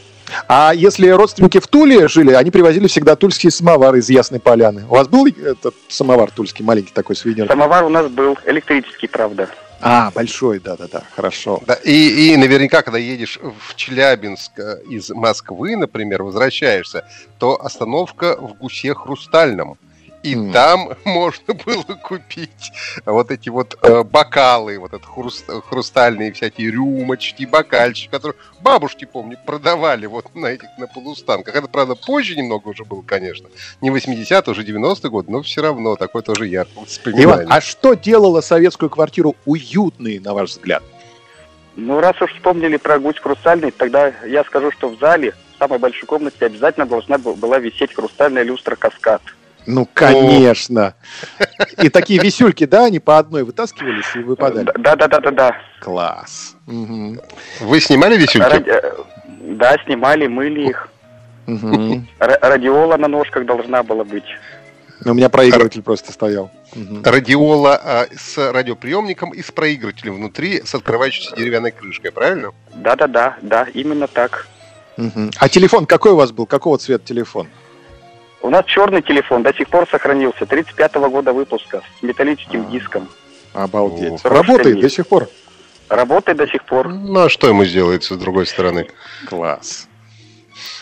А 0.49 0.73
если 0.75 1.09
родственники 1.09 1.59
в 1.59 1.67
Туле 1.67 2.09
жили, 2.09 2.33
они 2.33 2.51
привозили 2.51 2.87
всегда 2.87 3.17
тульские 3.17 3.51
самовары 3.51 3.99
из 3.99 4.09
Ясной 4.09 4.41
Поляны. 4.41 4.85
У 4.89 4.93
вас 4.95 5.09
был 5.09 5.27
этот 5.27 5.75
самовар 5.89 6.31
тульский, 6.31 6.65
маленький 6.65 6.93
такой 6.93 7.17
сувенир? 7.17 7.49
Самовар 7.49 7.85
у 7.85 7.89
нас 7.89 8.07
был 8.09 8.39
электрический, 8.47 9.09
правда. 9.09 9.49
А, 9.83 10.13
большой, 10.13 10.61
да-да-да, 10.61 11.03
хорошо. 11.17 11.61
Да, 11.67 11.75
и, 11.75 12.33
и 12.33 12.37
наверняка, 12.37 12.83
когда 12.83 12.99
едешь 12.99 13.39
в 13.43 13.75
Челябинск 13.75 14.53
э, 14.59 14.81
из 14.89 15.11
Москвы, 15.11 15.77
например, 15.77 16.23
возвращаешься, 16.23 17.05
то 17.39 17.61
остановка 17.61 18.37
в 18.41 18.55
Гусе 18.55 18.95
Хрустальном. 18.95 19.77
И 20.23 20.35
М. 20.35 20.53
там 20.53 20.91
можно 21.05 21.55
было 21.55 21.83
купить 22.03 22.73
вот 23.05 23.31
эти 23.31 23.49
вот 23.49 23.77
э, 23.83 24.03
бокалы, 24.05 24.79
вот 24.79 24.93
этот 24.93 25.07
хруст- 25.07 25.63
хрустальные 25.69 26.33
всякие 26.33 26.71
рюмочки, 26.71 27.45
бокальчики, 27.45 28.11
которые 28.11 28.39
бабушки, 28.61 29.05
помню, 29.05 29.37
продавали 29.45 30.07
вот 30.07 30.35
на 30.35 30.47
этих, 30.47 30.69
на 30.79 30.87
полустанках. 30.87 31.57
Это, 31.57 31.67
правда, 31.67 31.97
позже 31.97 32.37
немного 32.37 32.69
уже 32.69 32.85
было, 32.85 33.03
конечно. 33.03 33.49
Не 33.81 33.91
80-е, 33.91 34.43
уже 34.47 34.63
90-е 34.63 35.11
годы, 35.11 35.33
но 35.33 35.43
все 35.43 35.63
равно 35.63 35.97
такое 35.97 36.23
тоже 36.23 36.47
яркое 36.47 36.85
воспоминание. 36.85 37.25
Иван, 37.25 37.47
а 37.49 37.61
что 37.61 37.95
делало 37.95 38.41
советскую 38.41 38.91
квартиру 38.91 39.35
уютной, 39.45 40.21
на 40.21 40.35
ваш 40.35 40.51
взгляд? 40.51 40.83
Ну, 41.75 42.01
раз 42.01 42.21
уж 42.21 42.33
вспомнили 42.35 42.77
про 42.77 42.99
гусь 42.99 43.19
хрустальный, 43.19 43.71
тогда 43.71 44.13
я 44.27 44.45
скажу, 44.45 44.71
что 44.71 44.89
в 44.89 44.99
зале, 44.99 45.35
в 45.55 45.59
самой 45.59 45.79
большой 45.79 46.07
комнате, 46.07 46.45
обязательно 46.45 46.87
должна 46.87 47.19
была 47.19 47.59
висеть 47.59 47.95
хрустальная 47.95 48.43
люстра 48.43 48.77
«Каскад». 48.77 49.23
Ну, 49.67 49.89
конечно. 49.93 50.95
И 51.83 51.89
такие 51.89 52.21
висюльки, 52.21 52.65
да, 52.67 52.87
они 52.87 52.99
по 52.99 53.19
одной 53.19 53.45
вытаскивались 53.45 54.15
и 54.15 54.19
выпадали? 54.21 54.71
Да-да-да-да-да. 54.77 55.57
Класс. 55.81 56.57
Мгм. 56.67 57.21
Вы 57.61 57.81
снимали 57.81 58.17
висюльки? 58.17 58.49
Ради- 58.49 58.71
э, 58.71 58.93
Да, 59.55 59.77
снимали, 59.85 60.27
мыли 60.27 60.69
их. 60.69 60.89
Радиола 62.19 62.97
на 62.97 63.09
ножках 63.09 63.45
должна 63.47 63.83
была 63.83 64.05
быть. 64.05 64.25
У 65.05 65.15
меня 65.15 65.29
проигрыватель 65.29 65.83
просто 65.83 66.13
стоял. 66.13 66.51
Радиола 67.05 67.75
а, 67.83 68.07
с 68.17 68.39
радиоприемником 68.53 69.31
и 69.35 69.43
с 69.43 69.51
проигрывателем 69.51 70.15
внутри 70.15 70.63
с 70.65 70.75
открывающейся 70.75 71.35
деревянной 71.37 71.73
крышкой, 71.73 72.13
правильно? 72.13 72.53
Да-да-да, 72.75 73.37
да, 73.43 73.67
именно 73.75 74.07
так. 74.07 74.47
Мгм. 74.97 75.31
А 75.39 75.49
телефон 75.49 75.87
какой 75.87 76.13
у 76.13 76.17
вас 76.17 76.31
был? 76.31 76.47
Какого 76.47 76.79
цвета 76.79 77.05
телефон? 77.05 77.49
У 78.43 78.51
нас 78.51 78.65
черный 78.67 79.03
телефон 79.03 79.43
до 79.45 79.55
сих 79.55 79.69
пор 79.69 79.89
сохранился, 79.89 80.45
35-го 80.45 81.09
года 81.09 81.33
выпуска, 81.33 81.83
с 81.99 82.03
металлическим 82.03 82.67
А. 82.67 82.71
диском. 82.71 83.09
Обалдеть. 83.55 84.25
О, 84.25 84.29
Работает 84.29 84.63
хорошо. 84.77 84.81
до 84.81 84.89
сих 84.91 85.07
пор? 85.07 85.29
Работает 85.89 86.39
до 86.39 86.47
сих 86.49 86.65
пор. 86.65 86.89
Ну 86.89 87.21
а 87.21 87.29
что 87.29 87.49
ему 87.49 87.65
сделается 87.65 88.15
с 88.15 88.19
другой 88.19 88.47
стороны? 88.47 88.89
Класс. 89.29 89.89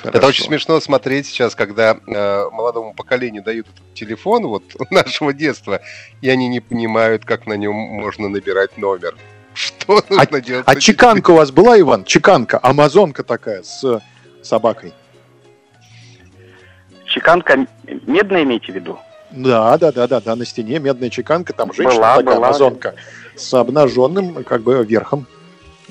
Это 0.03 0.27
очень 0.27 0.45
смешно 0.45 0.81
смотреть 0.81 1.27
сейчас, 1.27 1.55
когда 1.55 1.93
э, 2.07 2.45
молодому 2.51 2.95
поколению 2.95 3.43
дают 3.43 3.67
этот 3.69 3.95
телефон 3.95 4.47
вот 4.47 4.63
нашего 4.91 5.33
детства, 5.35 5.81
и 6.23 6.31
они 6.31 6.49
не 6.49 6.61
понимают, 6.61 7.25
как 7.27 7.47
на 7.47 7.55
нем 7.55 7.75
можно 7.75 8.29
набирать 8.29 8.79
номер. 8.79 9.17
Что 9.55 10.03
нужно 10.09 10.41
делать? 10.41 10.65
А 10.67 10.77
чеканка 10.77 11.33
у 11.33 11.35
вас 11.37 11.51
была, 11.51 11.79
Иван? 11.79 12.05
Чеканка, 12.05 12.59
амазонка 12.63 13.23
такая 13.23 13.63
с 13.63 14.01
собакой. 14.43 14.95
Чеканка 17.11 17.67
медная 18.07 18.45
имеете 18.45 18.73
в 18.73 18.75
виду? 18.77 18.99
Да, 19.33 19.77
да, 19.79 19.93
да, 19.93 20.07
да, 20.09 20.21
да, 20.21 20.37
на 20.37 20.45
стене 20.47 20.79
медная 20.79 21.11
чеканка, 21.11 21.53
там 21.53 21.73
женщина 21.73 21.97
Была, 21.97 22.17
такая, 22.17 22.37
была. 22.37 22.49
амазонка, 22.49 22.95
с 23.37 23.53
обнаженным, 23.55 24.43
как 24.45 24.63
бы, 24.63 24.85
верхом. 24.85 25.27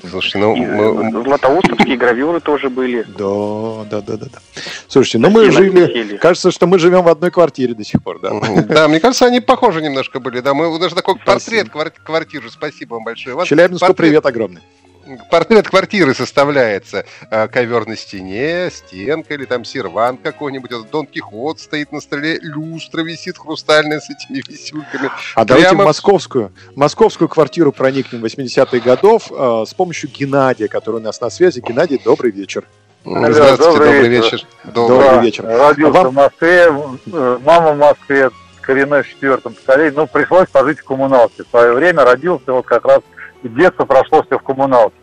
Слушайте, 0.08 0.38
ну 0.38 0.56
И, 0.56 0.60
мы- 0.60 1.20
э, 1.20 1.24
Златоустовские 1.24 1.96
гравюры 1.98 2.40
тоже 2.40 2.70
были. 2.70 3.02
Да, 3.18 3.84
да, 3.90 4.00
да, 4.00 4.16
да. 4.16 4.26
да. 4.32 4.38
Слушайте, 4.88 5.18
ну 5.18 5.28
мы 5.28 5.50
жили, 5.50 6.16
кажется, 6.16 6.50
что 6.50 6.66
мы 6.66 6.78
живем 6.78 7.02
в 7.02 7.08
одной 7.08 7.30
квартире 7.30 7.74
до 7.74 7.84
сих 7.84 8.02
пор, 8.02 8.18
да. 8.18 8.30
да, 8.62 8.88
мне 8.88 8.98
кажется, 8.98 9.26
они 9.26 9.40
похожи 9.40 9.82
немножко 9.82 10.18
были. 10.18 10.40
Да, 10.40 10.54
мы 10.54 10.78
даже 10.78 10.94
такой 10.94 11.16
портрет 11.16 11.68
квар- 11.68 11.92
квартиры. 12.02 12.48
Спасибо 12.50 12.94
вам 12.94 13.04
большое. 13.04 13.44
Челябинску 13.44 13.92
привет 13.92 14.24
огромный. 14.24 14.62
Портрет 15.30 15.68
квартиры 15.68 16.14
составляется 16.14 17.04
э, 17.30 17.48
ковер 17.48 17.86
на 17.86 17.96
стене, 17.96 18.70
стенка 18.72 19.34
или 19.34 19.44
там 19.44 19.64
сервант 19.64 20.20
какой-нибудь. 20.22 20.72
Вот 20.72 20.90
Дон 20.90 21.06
Кихот 21.06 21.60
стоит 21.60 21.92
на 21.92 22.00
столе, 22.00 22.38
люстра 22.40 23.02
висит 23.02 23.38
хрустальная 23.38 24.00
с 24.00 24.08
этими 24.10 24.42
висюльками. 24.46 25.10
А 25.34 25.44
давайте 25.44 25.70
Прямо- 25.70 25.82
в 25.84 25.86
московскую, 25.86 26.52
московскую 26.74 27.28
квартиру 27.28 27.72
проникнем 27.72 28.24
80-х 28.24 28.78
годов 28.80 29.30
э, 29.30 29.64
с 29.66 29.74
помощью 29.74 30.10
Геннадия, 30.10 30.68
который 30.68 30.96
у 30.96 31.04
нас 31.04 31.20
на 31.20 31.30
связи. 31.30 31.60
Геннадий, 31.60 32.00
добрый 32.04 32.30
вечер. 32.30 32.64
Здравствуйте, 33.04 33.56
добрый 33.56 33.86
добрый 33.88 34.08
вечер. 34.08 34.32
вечер. 34.32 34.46
Добрый. 34.64 34.98
Да, 34.98 35.22
вечер. 35.22 35.44
Родился 35.46 35.92
Вам- 36.02 36.08
в 36.08 36.12
Москве, 36.14 36.70
мама 37.44 37.72
в 37.72 37.78
Москве, 37.78 38.30
коренной 38.60 39.02
в 39.02 39.08
четвертом 39.08 39.54
поколении. 39.54 39.96
Ну, 39.96 40.06
пришлось 40.06 40.48
пожить 40.48 40.80
в 40.80 40.84
коммуналке. 40.84 41.44
В 41.44 41.48
свое 41.48 41.72
время 41.72 42.04
родился 42.04 42.52
вот 42.52 42.66
как 42.66 42.84
раз 42.84 43.00
детство 43.42 43.86
прошло 43.86 44.22
все 44.22 44.38
в 44.38 44.42
коммуналке. 44.42 44.94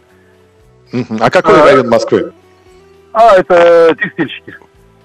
А 1.19 1.29
какой 1.29 1.59
А, 1.61 1.65
район 1.65 1.89
Москвы? 1.89 2.31
А, 3.13 3.35
это 3.37 3.95
текстильщики. 4.01 4.55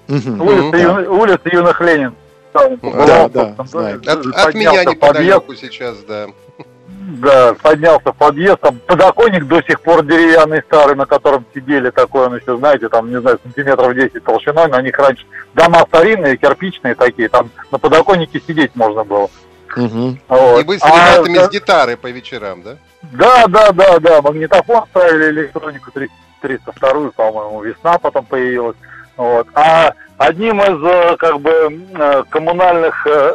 Мгм. 0.09 0.41
Улица, 0.43 0.71
да. 0.73 0.79
Ю- 1.01 1.15
улица 1.15 1.41
Юных 1.45 1.81
Ленин. 1.81 2.15
Там 2.53 2.77
Да, 2.83 3.29
да, 3.29 3.55
собственном 3.55 3.67
знаю. 3.67 4.03
От, 4.07 4.27
от 4.27 4.55
меня 4.55 4.71
Поднялся 4.73 4.91
в 4.91 4.99
подъезд, 4.99 4.99
неподалеку 4.99 5.55
сейчас, 5.55 5.97
да. 6.07 6.27
да, 7.23 7.55
поднялся 7.63 8.13
в 8.13 8.17
подъезд, 8.17 8.61
там 8.61 8.79
подоконник 8.87 9.47
до 9.47 9.63
сих 9.63 9.81
пор 9.81 10.05
деревянный 10.05 10.61
старый, 10.63 10.95
на 10.97 11.07
котором 11.07 11.47
сидели, 11.55 11.89
такой 11.91 12.27
он 12.27 12.37
еще, 12.37 12.59
знаете, 12.59 12.89
там, 12.91 13.11
не 13.11 13.21
знаю, 13.21 13.39
сантиметров 13.43 13.95
10 13.95 14.23
толщиной, 14.23 14.69
на 14.69 14.83
них 14.83 14.99
раньше 14.99 15.25
дома 15.55 15.81
старинные, 15.89 16.37
кирпичные 16.37 16.95
такие, 16.95 17.31
там 17.31 17.51
на 17.71 17.79
подоконнике 17.79 18.41
сидеть 18.47 18.77
можно 18.77 19.03
было. 19.05 19.31
Мгм. 19.77 20.19
Вот. 20.29 20.61
И 20.61 20.65
вы 20.65 20.79
с 20.79 20.83
А, 20.83 20.89
ребятами 20.89 21.35
да- 21.35 21.47
с 21.47 21.51
гитарой 21.51 21.97
по 21.97 22.11
вечерам, 22.11 22.63
да? 22.63 22.77
Да, 23.03 23.47
да, 23.49 23.73
да, 23.73 23.99
да, 23.99 24.23
магнитофон 24.23 24.85
ставили, 24.91 25.31
электронику 25.31 25.91
302, 26.41 27.11
по-моему, 27.11 27.63
весна 27.63 27.99
потом 27.99 28.25
появилась. 28.25 28.77
Вот. 29.17 29.47
А 29.55 29.93
одним 30.19 30.61
из 30.61 30.83
э, 30.85 31.17
как 31.17 31.41
бы 31.41 31.51
э, 31.95 32.25
коммунальных, 32.31 33.07
э, 33.07 33.35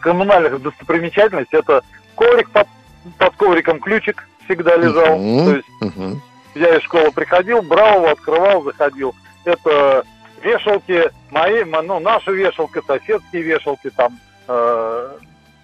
коммунальных 0.00 0.60
достопримечательностей 0.62 1.58
это 1.58 1.82
коврик 2.14 2.50
под, 2.50 2.66
под 3.18 3.34
ковриком 3.36 3.80
ключик 3.80 4.26
всегда 4.44 4.76
лежал. 4.76 5.16
Мгм. 5.16 5.44
То 5.46 5.56
есть 5.56 5.68
Мгм. 5.80 6.22
я 6.54 6.76
из 6.76 6.82
школы 6.82 7.10
приходил, 7.12 7.62
брал 7.62 7.96
его, 7.98 8.08
открывал, 8.10 8.62
заходил. 8.64 9.14
Это 9.44 10.04
вешалки 10.42 11.10
мои, 11.30 11.64
ну, 11.64 12.00
наши 12.00 12.32
вешалки, 12.32 12.80
соседские 12.86 13.42
вешалки, 13.42 13.90
там 13.90 14.18
э, 14.48 15.08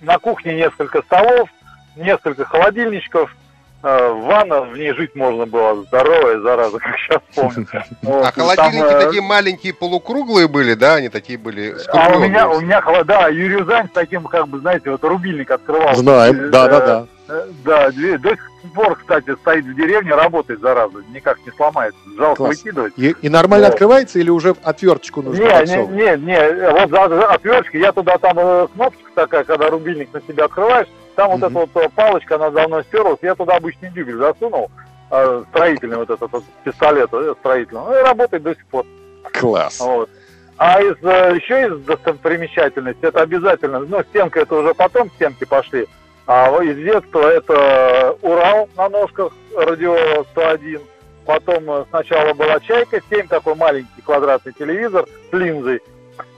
на 0.00 0.19
кухне 0.19 0.54
несколько 0.57 1.02
столов, 1.02 1.49
несколько 1.97 2.45
холодильничков, 2.45 3.35
э, 3.83 4.12
ванна, 4.12 4.62
в 4.62 4.76
ней 4.76 4.92
жить 4.95 5.14
можно 5.14 5.47
было, 5.47 5.83
здоровая, 5.85 6.40
зараза, 6.40 6.78
как 6.80 6.97
сейчас 6.99 7.23
помню. 7.35 7.66
Вот, 8.02 8.25
А 8.25 8.28
и 8.30 8.33
там, 8.33 8.33
холодильники 8.33 8.92
э, 8.95 9.04
такие 9.07 9.23
маленькие 9.23 9.75
полукруглые 9.75 10.49
были, 10.49 10.75
да? 10.75 10.95
Они 10.97 11.09
такие 11.09 11.38
были 11.38 11.75
А 11.92 12.09
у 12.11 12.19
меня, 12.21 12.49
у 12.49 12.61
меня, 12.61 12.83
да, 13.04 13.28
Юрюзань 13.28 13.88
с 13.88 13.92
таким, 13.92 14.25
как 14.25 14.49
бы, 14.49 14.59
знаете, 14.61 14.90
вот 14.90 15.02
рубильник 15.04 15.50
открывал. 15.50 15.95
Знаем, 15.95 16.50
да-да-да. 16.50 17.07
э, 17.28 17.47
Да, 17.64 17.90
две- 17.90 18.19
до 18.19 18.37
сих 18.62 18.73
пор, 18.73 18.97
кстати, 18.97 19.35
стоит 19.37 19.64
в 19.64 19.75
деревне, 19.75 20.14
работает, 20.14 20.61
зараза, 20.61 20.99
никак 21.12 21.38
не 21.45 21.52
сломается. 21.52 21.99
Жалко 22.17 22.37
Класс. 22.37 22.59
выкидывать. 22.59 22.93
И, 22.97 23.14
и 23.23 23.29
нормально 23.29 23.67
Вот. 23.67 23.73
открывается 23.75 24.19
или 24.19 24.31
уже 24.31 24.55
отверточку 24.62 25.23
нужно 25.23 25.40
Не, 25.43 25.47
не, 25.49 25.59
подсовывать? 25.61 25.90
не, 25.90 26.26
не, 26.26 26.71
вот 26.71 26.90
за, 26.90 27.09
за 27.17 27.26
отвертки, 27.33 27.76
я 27.76 27.93
туда 27.93 28.19
там 28.19 28.38
э, 28.38 28.67
кнопочка 28.75 29.11
такая, 29.14 29.45
когда 29.45 29.69
рубильник 29.71 30.12
на 30.12 30.21
себя 30.23 30.45
открываешь, 30.47 30.88
там 31.17 31.31
вот 31.31 31.40
Мгм. 31.50 31.59
эта 31.59 31.69
вот 31.81 31.93
палочка, 31.95 32.37
она 32.37 32.50
давно 32.50 32.83
стерлась, 32.83 33.19
я 33.23 33.35
туда 33.35 33.57
обычный 33.57 33.90
дюбель 33.90 34.17
засунул, 34.17 34.71
э, 35.11 35.45
строительный 35.50 35.97
вот 35.97 36.11
этот 36.11 36.31
вот 36.33 36.45
пистолет 36.64 37.11
э, 37.12 37.35
строительный, 37.40 37.83
ну 37.85 37.99
и 37.99 38.02
работает 38.02 38.43
до 38.43 38.55
сих 38.55 38.64
пор. 38.67 38.87
Класс. 39.33 39.81
Вот. 39.81 40.09
А 40.57 40.81
из, 40.83 40.95
э, 41.02 41.37
еще 41.37 41.67
из 41.69 41.85
достопримечательностей, 41.85 43.09
это 43.09 43.23
обязательно, 43.23 43.81
ну, 43.81 44.02
стенка 44.11 44.40
это 44.40 44.55
уже 44.55 44.75
потом 44.75 45.11
стенки 45.12 45.45
пошли, 45.45 45.87
а 46.32 46.62
из 46.62 46.76
детства 46.76 47.28
это 47.28 48.16
Урал 48.22 48.68
на 48.76 48.88
ножках, 48.88 49.32
радио 49.56 50.22
101, 50.30 50.80
потом 51.26 51.68
э, 51.68 51.84
сначала 51.90 52.32
была 52.34 52.60
Чайка 52.60 53.00
7, 53.10 53.26
такой 53.26 53.56
маленький 53.56 54.00
квадратный 54.00 54.52
телевизор 54.52 55.08
с 55.28 55.32
линзой, 55.32 55.82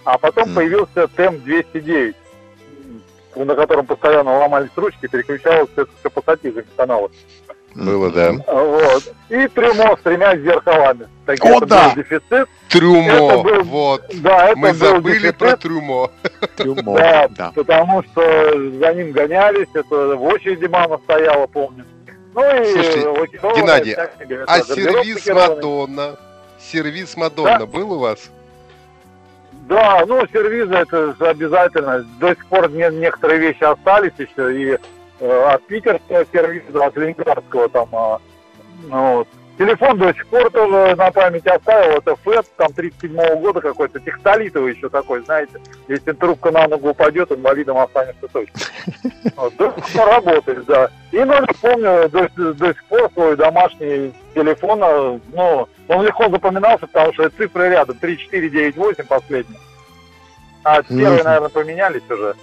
а 0.05 0.17
потом 0.17 0.45
Мгм. 0.45 0.55
появился 0.55 1.09
ТЭМ-209, 1.15 2.15
м, 3.37 3.47
на 3.47 3.55
котором 3.55 3.85
постоянно 3.85 4.39
ломались 4.39 4.71
ручки, 4.77 5.07
переключалось 5.09 5.69
все, 5.73 5.85
все 6.01 6.09
по 6.09 6.23
сатижам 6.23 6.65
каналы. 6.75 7.11
Было, 7.75 8.11
да. 8.11 8.33
Вот. 8.47 9.15
И 9.31 9.49
трюмо 9.49 9.97
с 9.97 10.01
тремя 10.03 10.37
зеркалами. 10.37 11.09
Так 11.25 11.43
О, 11.45 11.49
это 11.57 11.67
да! 11.67 11.89
был 11.89 11.97
дефицит. 12.03 12.49
Трюмо, 12.69 13.11
Это 13.13 13.39
был- 13.39 13.63
вот. 13.65 14.03
Да, 14.23 14.47
это 14.49 14.59
Мы 14.59 14.69
был 14.69 14.75
забыли 14.75 15.15
дефицит, 15.19 15.37
про 15.39 15.57
трюмо. 15.57 16.11
Трюмо, 16.57 16.97
Да, 16.99 17.29
да. 17.31 17.53
потому 17.55 18.03
что 18.05 18.23
за 18.79 18.95
ним 18.95 19.13
гонялись, 19.13 19.69
это 19.75 20.17
в 20.17 20.23
очереди 20.25 20.67
мама 20.67 21.01
стояла, 21.05 21.47
помню. 21.47 21.85
Ну 22.35 22.43
и 22.63 22.65
Слушайте, 22.73 23.41
Геннадий, 23.57 23.95
техника, 23.95 24.45
А 24.47 24.61
сервис. 24.63 25.27
Мадонна? 25.29 26.17
Сервис 26.61 27.17
Мадонна 27.17 27.67
был 27.67 27.93
у 27.93 27.99
вас? 27.99 28.31
Да, 29.69 30.05
ну, 30.07 30.27
сервизы 30.33 30.75
это 30.75 31.15
же 31.19 31.27
обязательно. 31.29 32.05
До 32.21 32.31
сих 32.31 32.45
пор 32.47 32.71
не- 32.71 32.91
некоторые 32.99 33.39
вещи 33.41 33.63
остались 33.63 34.13
еще. 34.19 34.55
И 34.75 34.79
от 35.23 35.67
питерского 35.67 36.25
сервиза, 36.33 36.85
от 36.87 36.97
ленинградского 36.97 37.69
там. 37.69 37.89
а, 37.93 38.21
ну, 38.89 39.17
вот. 39.17 39.29
Телефон 39.59 39.99
до 39.99 40.13
сих 40.15 40.27
пор 40.29 40.51
тоже 40.51 40.97
на 40.97 41.11
память 41.13 41.47
оставил. 41.47 41.99
Это 41.99 42.17
ФЭД, 42.17 42.47
там 42.57 42.73
37 42.73 43.15
года 43.41 43.61
какой-то, 43.61 44.01
текстолитовый 44.01 44.75
еще 44.75 44.89
такой, 44.89 45.23
знаете. 45.25 45.61
Если 45.89 46.13
трубка 46.13 46.51
на 46.51 46.67
ногу 46.67 46.89
упадет, 46.91 47.31
инвалидом 47.31 47.77
останешься 47.79 48.27
точно. 48.33 48.55
Вот, 49.37 49.55
до 49.57 49.73
сих 49.77 49.93
пор 49.95 50.09
работает, 50.09 50.65
да. 50.67 50.91
И 51.13 51.19
номер 51.19 51.49
помню 51.61 52.09
до, 52.09 52.29
до 52.55 52.67
сих 52.69 52.85
пор 52.87 53.11
свой 53.13 53.37
домашний 53.37 54.13
телефон. 54.35 54.81
а, 54.83 55.21
Ну, 55.33 55.69
он 55.89 56.05
легко 56.07 56.29
запоминался, 56.31 56.87
потому 56.87 57.13
что 57.13 57.29
цифры 57.31 57.69
рядом. 57.71 57.97
3498 57.99 59.05
последний. 59.07 59.57
А 60.65 60.83
первые, 60.83 61.15
Мгм. 61.17 61.25
наверное, 61.25 61.49
поменялись 61.51 62.03
уже. 62.11 62.35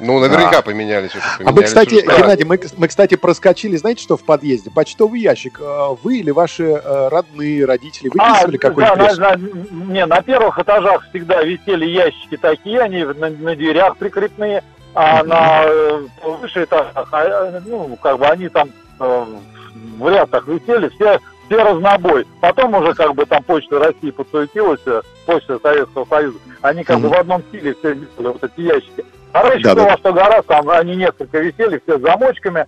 Ну, 0.00 0.18
наверняка 0.18 0.60
поменялись 0.62 1.14
уже. 1.14 1.24
А 1.24 1.38
мы, 1.38 1.44
поменялись 1.46 1.68
кстати, 1.68 1.94
уже. 2.06 2.16
Геннадий, 2.20 2.44
мы, 2.44 2.60
мы, 2.76 2.88
кстати, 2.88 3.14
проскочили, 3.16 3.76
знаете, 3.76 4.02
что 4.02 4.16
в 4.16 4.24
подъезде? 4.24 4.70
Почтовый 4.70 5.20
ящик. 5.20 5.60
Э, 5.60 5.94
Вы 6.02 6.18
или 6.18 6.30
ваши 6.30 6.64
э, 6.64 7.08
родные, 7.08 7.64
родители 7.64 8.08
выписывали 8.08 8.56
А, 8.56 8.60
какой-нибудь 8.60 9.16
да, 9.16 9.36
на, 9.36 9.36
на- 9.36 9.92
не, 9.92 10.06
на 10.06 10.20
первых 10.22 10.58
этажах 10.58 11.06
всегда 11.10 11.42
висели 11.42 11.86
ящики 11.86 12.36
такие, 12.36 12.80
они 12.80 13.04
на, 13.04 13.30
на 13.30 13.54
дверях 13.54 13.96
прикрепные, 13.96 14.64
а 14.94 15.20
Мгм. 15.20 15.28
на 15.28 15.62
э, 15.64 16.06
выше 16.40 16.64
этажах, 16.64 17.08
а, 17.12 17.60
ну, 17.64 17.96
как 18.02 18.18
бы 18.18 18.26
они 18.26 18.48
там 18.48 18.70
в 18.98 20.08
рядах 20.08 20.46
висели, 20.48 20.88
все, 20.90 21.20
все 21.46 21.62
разнобой. 21.62 22.26
Потом 22.40 22.74
уже 22.74 22.94
как 22.94 23.14
бы 23.14 23.26
там 23.26 23.42
Почта 23.42 23.78
России 23.78 24.10
подсуетилась, 24.10 24.80
Почта 25.26 25.58
Советского 25.60 26.04
Союза, 26.06 26.38
они 26.62 26.82
как 26.84 26.98
бы 27.00 27.08
Мгм. 27.08 27.16
в 27.16 27.20
одном 27.20 27.42
стиле 27.48 27.74
все 27.74 27.94
делали, 27.94 28.32
вот 28.32 28.42
эти 28.44 28.60
ящики. 28.60 29.04
Раньше 29.42 29.64
Да, 29.64 29.74
да. 29.74 29.84
было, 29.84 29.98
что 29.98 30.12
гора, 30.12 30.42
там 30.42 30.70
они 30.70 30.96
несколько 30.96 31.38
висели, 31.38 31.80
все 31.84 31.98
с 31.98 32.02
замочками. 32.02 32.66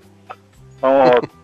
Вот. 0.81 1.25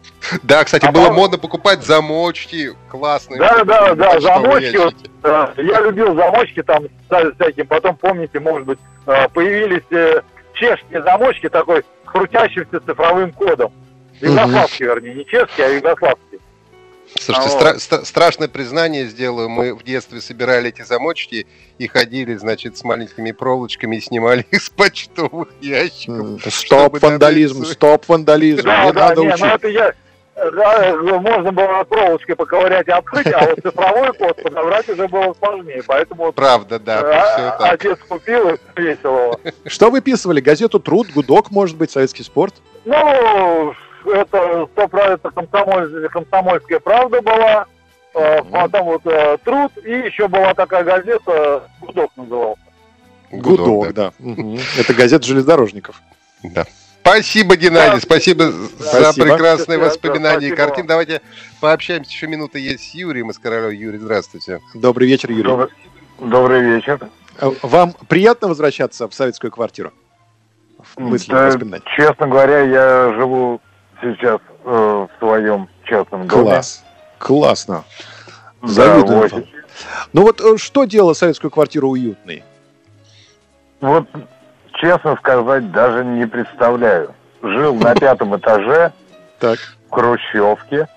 Да, 0.44 0.62
кстати, 0.62 0.86
А 0.86 0.92
было 0.92 1.10
модно 1.10 1.36
покупать 1.36 1.82
замочки 1.82 2.70
классные. 2.88 3.40
Да, 3.40 3.64
да, 3.64 3.94
да, 3.94 4.20
замочки 4.20 4.76
вот. 4.76 4.94
Да, 5.20 5.52
Я 5.56 5.80
любил 5.80 6.14
замочки 6.14 6.62
там 6.62 6.84
всяким. 7.08 7.66
Потом, 7.66 7.96
помните, 7.96 8.38
может 8.38 8.64
быть, 8.64 8.78
э, 9.06 9.28
появились 9.30 9.82
э, 9.90 10.22
чешские 10.54 11.02
замочки 11.02 11.48
такой 11.48 11.82
с 11.82 12.08
крутящимся 12.08 12.80
цифровым 12.86 13.32
кодом. 13.32 13.72
Югославские, 14.20 14.88
вернее, 14.90 15.14
не 15.14 15.26
чешские, 15.26 15.66
а 15.66 15.70
югославские. 15.70 16.31
Слушайте, 17.20 17.50
А 17.50 17.60
стра- 17.60 17.78
ста- 17.78 18.04
страшное 18.04 18.48
признание 18.48 19.06
сделаю. 19.06 19.48
Мы 19.48 19.74
в 19.74 19.82
детстве 19.84 20.20
собирали 20.20 20.68
эти 20.70 20.82
замочки 20.82 21.46
и 21.78 21.86
ходили, 21.86 22.34
значит, 22.36 22.76
с 22.78 22.84
маленькими 22.84 23.32
проволочками 23.32 23.96
и 23.96 24.00
снимали 24.00 24.44
их 24.50 24.62
с 24.62 24.70
почтовых 24.70 25.48
ящиков. 25.60 26.40
Стоп, 26.52 27.00
вандализм, 27.02 27.60
добиться- 27.62 27.72
стоп, 27.74 28.08
вандализм. 28.08 28.62
Да, 28.64 28.84
Не 28.86 28.92
да, 28.92 29.08
надо 29.08 29.20
не, 29.20 29.26
ну 29.28 29.34
учить. 29.34 29.44
это 29.46 29.68
я... 29.68 29.92
Да, 30.34 30.96
можно 31.20 31.52
было 31.52 31.84
проволочкой 31.84 32.34
поковырять 32.34 32.88
и 32.88 32.90
открыть, 32.90 33.26
а 33.32 33.44
вот 33.44 33.60
цифровой 33.62 34.12
код 34.14 34.42
подобрать 34.42 34.88
уже 34.88 35.06
было 35.06 35.34
сложнее. 35.38 35.82
Поэтому 35.86 36.32
Правда, 36.32 36.78
да, 36.80 37.00
э, 37.00 37.32
все 37.34 37.50
так. 37.58 37.74
отец 37.74 37.98
купил 38.08 38.48
и 38.48 38.58
весело. 38.76 39.38
Что 39.66 39.90
выписывали? 39.90 40.40
Газету 40.40 40.80
«Труд», 40.80 41.08
«Гудок», 41.14 41.50
может 41.50 41.76
быть, 41.76 41.90
«Советский 41.92 42.24
спорт»? 42.24 42.54
Ну, 42.86 43.74
это 44.06 44.68
сто 44.72 44.82
это 44.98 45.28
комсомоль- 45.28 46.08
комсомольская 46.08 46.80
правда 46.80 47.20
была. 47.22 47.66
э, 48.14 48.42
Потом 48.50 48.84
вот 48.86 49.06
э, 49.06 49.38
труд, 49.44 49.72
и 49.84 49.90
еще 49.90 50.28
была 50.28 50.52
такая 50.54 50.84
газета, 50.84 51.62
Гудок 51.80 52.10
назывался. 52.16 52.60
«Гудок», 53.30 53.92
да. 53.94 54.12
Мгм. 54.18 54.58
Это 54.78 54.92
газета 54.92 55.26
железнодорожников. 55.26 56.00
Да. 56.42 56.66
Спасибо, 57.00 57.56
Геннадий, 57.56 57.94
Да. 57.94 58.00
спасибо 58.00 58.52
за 58.52 58.68
Спасибо. 58.84 59.26
прекрасные 59.26 59.78
Да, 59.78 59.84
да, 59.84 59.90
воспоминания 59.90 60.48
и 60.48 60.54
картины. 60.54 60.86
Давайте 60.86 61.20
пообщаемся, 61.60 62.10
еще 62.12 62.26
минута 62.26 62.58
есть 62.58 62.90
с 62.90 62.94
Юрием 62.94 63.30
из 63.30 63.38
Королева. 63.38 63.70
Юрий, 63.70 63.98
здравствуйте. 63.98 64.60
Добрый 64.74 65.08
вечер, 65.08 65.30
Юрий. 65.30 65.42
Добрый, 65.44 65.68
добрый 66.20 66.60
вечер. 66.60 67.00
Э, 67.40 67.50
Вам 67.62 67.94
приятно 68.08 68.48
возвращаться 68.48 69.08
в 69.08 69.14
советскую 69.14 69.50
квартиру? 69.50 69.90
В 70.78 71.00
мысли, 71.00 71.30
Да, 71.32 71.46
воспоминания. 71.46 71.82
честно 71.96 72.26
говоря, 72.28 72.60
я 72.60 73.12
живу 73.14 73.60
сейчас 74.02 74.40
э, 74.64 74.68
в 74.68 75.18
своем 75.18 75.68
частном 75.84 76.26
доме. 76.26 76.42
Класс. 76.42 76.84
Классно. 77.18 77.84
Да, 78.62 78.68
Завидую 78.68 79.28
вам. 79.28 79.44
Ну 80.12 80.22
вот 80.22 80.40
э, 80.40 80.56
что 80.58 80.84
делало 80.84 81.14
советскую 81.14 81.50
квартиру 81.50 81.90
уютной? 81.90 82.44
Вот, 83.80 84.06
честно 84.74 85.16
сказать, 85.16 85.70
даже 85.72 86.04
не 86.04 86.26
представляю. 86.26 87.14
Жил 87.42 87.74
на 87.74 87.94
пятом 87.98 88.36
этаже 88.36 88.92
Так. 89.38 89.58
в 89.88 89.94
Хрущевке. 89.94 90.88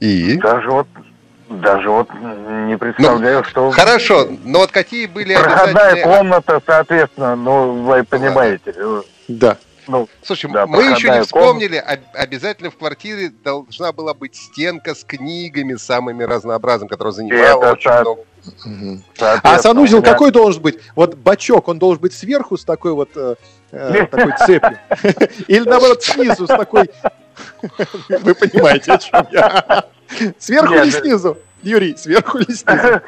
И? 0.00 0.38
Даже 0.38 0.70
вот, 0.70 0.86
даже 1.48 1.90
вот 1.90 2.08
не 2.12 2.76
представляю, 2.76 3.44
что... 3.44 3.70
Хорошо, 3.70 4.28
но 4.44 4.60
вот 4.60 4.70
какие 4.70 5.06
были 5.06 5.34
Проходная 5.34 5.88
обязательные... 5.90 6.04
комната, 6.04 6.62
соответственно, 6.66 7.36
ну, 7.36 7.82
вы 7.84 8.04
понимаете. 8.04 8.74
Да. 9.28 9.56
Ну, 9.90 10.08
Слушай, 10.22 10.50
Да, 10.52 10.66
мы 10.68 10.84
еще 10.84 11.10
не 11.10 11.20
вспомнили, 11.22 11.76
об- 11.76 12.00
обязательно 12.14 12.70
в 12.70 12.76
квартире 12.76 13.30
должна 13.42 13.92
была 13.92 14.14
быть 14.14 14.36
стенка 14.36 14.94
с 14.94 15.02
книгами 15.02 15.74
самыми 15.74 16.22
разнообразными, 16.22 16.88
которая 16.88 17.12
занимала 17.12 17.40
Это 17.64 17.72
очень 17.72 17.90
так. 17.90 18.00
много. 18.02 18.22
Соответственно, 19.16 19.40
А 19.42 19.58
санузел 19.58 19.98
меня- 20.00 20.12
какой 20.12 20.30
должен 20.30 20.62
быть? 20.62 20.78
Вот 20.94 21.16
бачок, 21.16 21.66
он 21.68 21.78
должен 21.80 22.00
быть 22.00 22.12
сверху 22.14 22.56
с 22.56 22.64
такой 22.64 22.92
вот 22.92 23.10
э, 23.16 23.34
э, 23.72 24.06
такой 24.06 24.32
цепью? 24.46 24.78
Или 25.48 25.68
наоборот 25.68 26.02
снизу 26.04 26.44
с 26.44 26.48
такой... 26.48 26.88
Вы 28.08 28.34
понимаете, 28.36 28.92
о 28.92 28.98
чем 28.98 29.26
я? 29.32 29.84
Сверху 30.38 30.74
или 30.74 30.90
снизу? 30.90 31.36
Юрий, 31.62 31.96
сверху 31.96 32.38
или 32.38 32.52
снизу? 32.52 33.00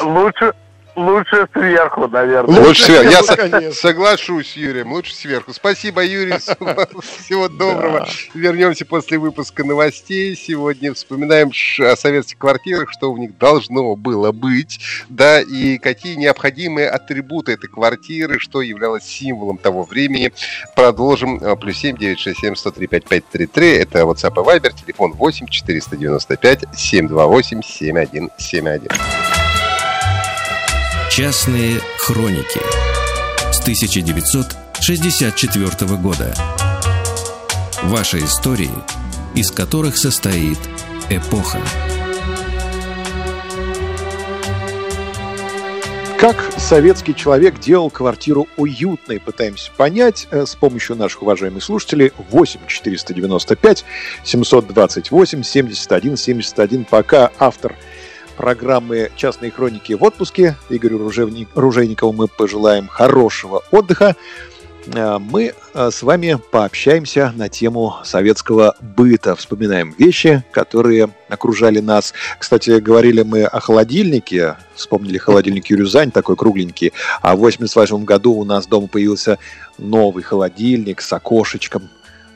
Лучше, 0.02 0.52
Лучше 0.94 1.48
сверху, 1.52 2.06
наверное. 2.06 2.60
Лучше 2.60 2.84
сверху. 2.84 3.10
Я 3.10 3.22
со- 3.22 3.36
конечно. 3.36 3.72
соглашусь 3.72 4.50
с 4.52 4.56
Юрием. 4.56 4.92
Лучше 4.92 5.14
сверху. 5.14 5.52
Спасибо, 5.54 6.04
Юрий. 6.04 6.32
Всего 7.22 7.48
доброго. 7.48 8.06
Вернемся 8.34 8.84
после 8.84 9.18
выпуска 9.18 9.64
новостей. 9.64 10.36
Сегодня 10.36 10.92
вспоминаем 10.92 11.50
о 11.80 11.96
советских 11.96 12.38
квартирах, 12.38 12.90
что 12.92 13.12
в 13.12 13.18
них 13.18 13.38
должно 13.38 13.96
было 13.96 14.32
быть, 14.32 14.80
да, 15.08 15.40
и 15.40 15.78
какие 15.78 16.16
необходимые 16.16 16.88
атрибуты 16.90 17.52
этой 17.52 17.68
квартиры, 17.68 18.38
что 18.38 18.60
являлось 18.60 19.04
символом 19.04 19.56
того 19.56 19.84
времени. 19.84 20.32
Продолжим. 20.76 21.40
А, 21.42 21.56
Плюс 21.56 21.78
семь 21.78 21.96
девять 21.96 22.18
шесть 22.18 22.40
семь 22.40 22.54
сто 22.54 22.70
три 22.70 22.86
пять 22.86 23.04
пять 23.06 23.26
три 23.28 23.46
три. 23.46 23.70
Это 23.70 24.00
WhatsApp 24.00 24.32
и 24.32 24.58
Viber. 24.58 24.72
Телефон 24.84 25.12
восемь 25.12 25.46
четыреста 25.46 25.96
девяносто 25.96 26.36
пять 26.36 26.64
семь 26.76 27.08
два 27.08 27.26
восемь 27.26 27.62
семь 27.62 27.98
один 27.98 28.30
семь 28.38 28.68
один. 28.68 28.90
Частные 31.14 31.78
хроники 31.98 32.58
с 33.52 33.60
1964 33.60 35.96
года. 35.98 36.34
Ваши 37.82 38.20
истории, 38.20 38.70
из 39.34 39.50
которых 39.50 39.98
состоит 39.98 40.56
эпоха. 41.10 41.60
Как 46.18 46.42
советский 46.56 47.14
человек 47.14 47.60
делал 47.60 47.90
квартиру 47.90 48.48
уютной, 48.56 49.20
пытаемся 49.20 49.70
понять 49.76 50.26
э, 50.30 50.46
с 50.46 50.54
помощью 50.54 50.96
наших 50.96 51.20
уважаемых 51.20 51.62
слушателей 51.62 52.12
8 52.30 52.60
495 52.66 53.84
728 54.24 55.42
71 55.42 56.16
71. 56.16 56.86
Пока 56.86 57.30
автор 57.38 57.76
программы 58.36 59.10
«Частные 59.16 59.50
хроники» 59.50 59.92
в 59.92 60.02
отпуске 60.02 60.56
Игорю 60.68 60.98
Ружевни- 60.98 61.48
Ружейникову 61.54 62.12
мы 62.12 62.28
пожелаем 62.28 62.88
хорошего 62.88 63.62
отдыха. 63.70 64.16
Э, 64.94 65.18
Мы 65.20 65.54
э, 65.74 65.90
с 65.92 66.02
вами 66.02 66.38
пообщаемся 66.50 67.32
на 67.36 67.48
тему 67.48 67.94
советского 68.04 68.74
быта. 68.80 69.36
Вспоминаем 69.36 69.94
вещи, 69.96 70.42
которые 70.50 71.08
окружали 71.28 71.78
нас. 71.78 72.12
Кстати, 72.38 72.80
говорили 72.80 73.22
мы 73.22 73.44
о 73.44 73.60
холодильнике. 73.60 74.56
Вспомнили 74.74 75.18
холодильник 75.18 75.66
Юрюзань, 75.70 76.10
такой 76.10 76.34
кругленький. 76.34 76.92
А 77.20 77.36
в 77.36 77.38
88 77.38 78.04
году 78.04 78.32
у 78.32 78.44
нас 78.44 78.66
дома 78.66 78.88
появился 78.88 79.38
новый 79.78 80.24
холодильник 80.24 81.00
с 81.00 81.12
окошечком 81.12 81.88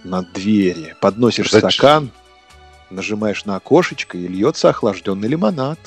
на 0.04 0.22
двери. 0.22 0.94
Подносишь 1.00 1.50
Зачем? 1.50 1.70
стакан, 1.72 2.10
нажимаешь 2.90 3.44
на 3.44 3.56
окошечко 3.56 4.16
и 4.18 4.26
льется 4.28 4.68
охлажденный 4.68 5.28
лимонад. 5.28 5.78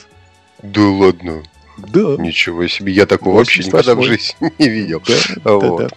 Да 0.61 0.81
ладно. 0.81 1.43
Да. 1.77 2.15
Ничего 2.17 2.67
себе. 2.67 2.91
Я 2.91 3.05
такого 3.05 3.37
вообще 3.37 3.63
никогда 3.63 3.93
в 3.93 3.97
88. 3.97 4.03
жизни 4.39 4.53
не 4.59 4.69
видел. 4.69 5.01
Да, 5.05 5.15
да, 5.43 5.53
Вот. 5.53 5.77
да. 5.79 5.85
Ам, 5.85 5.91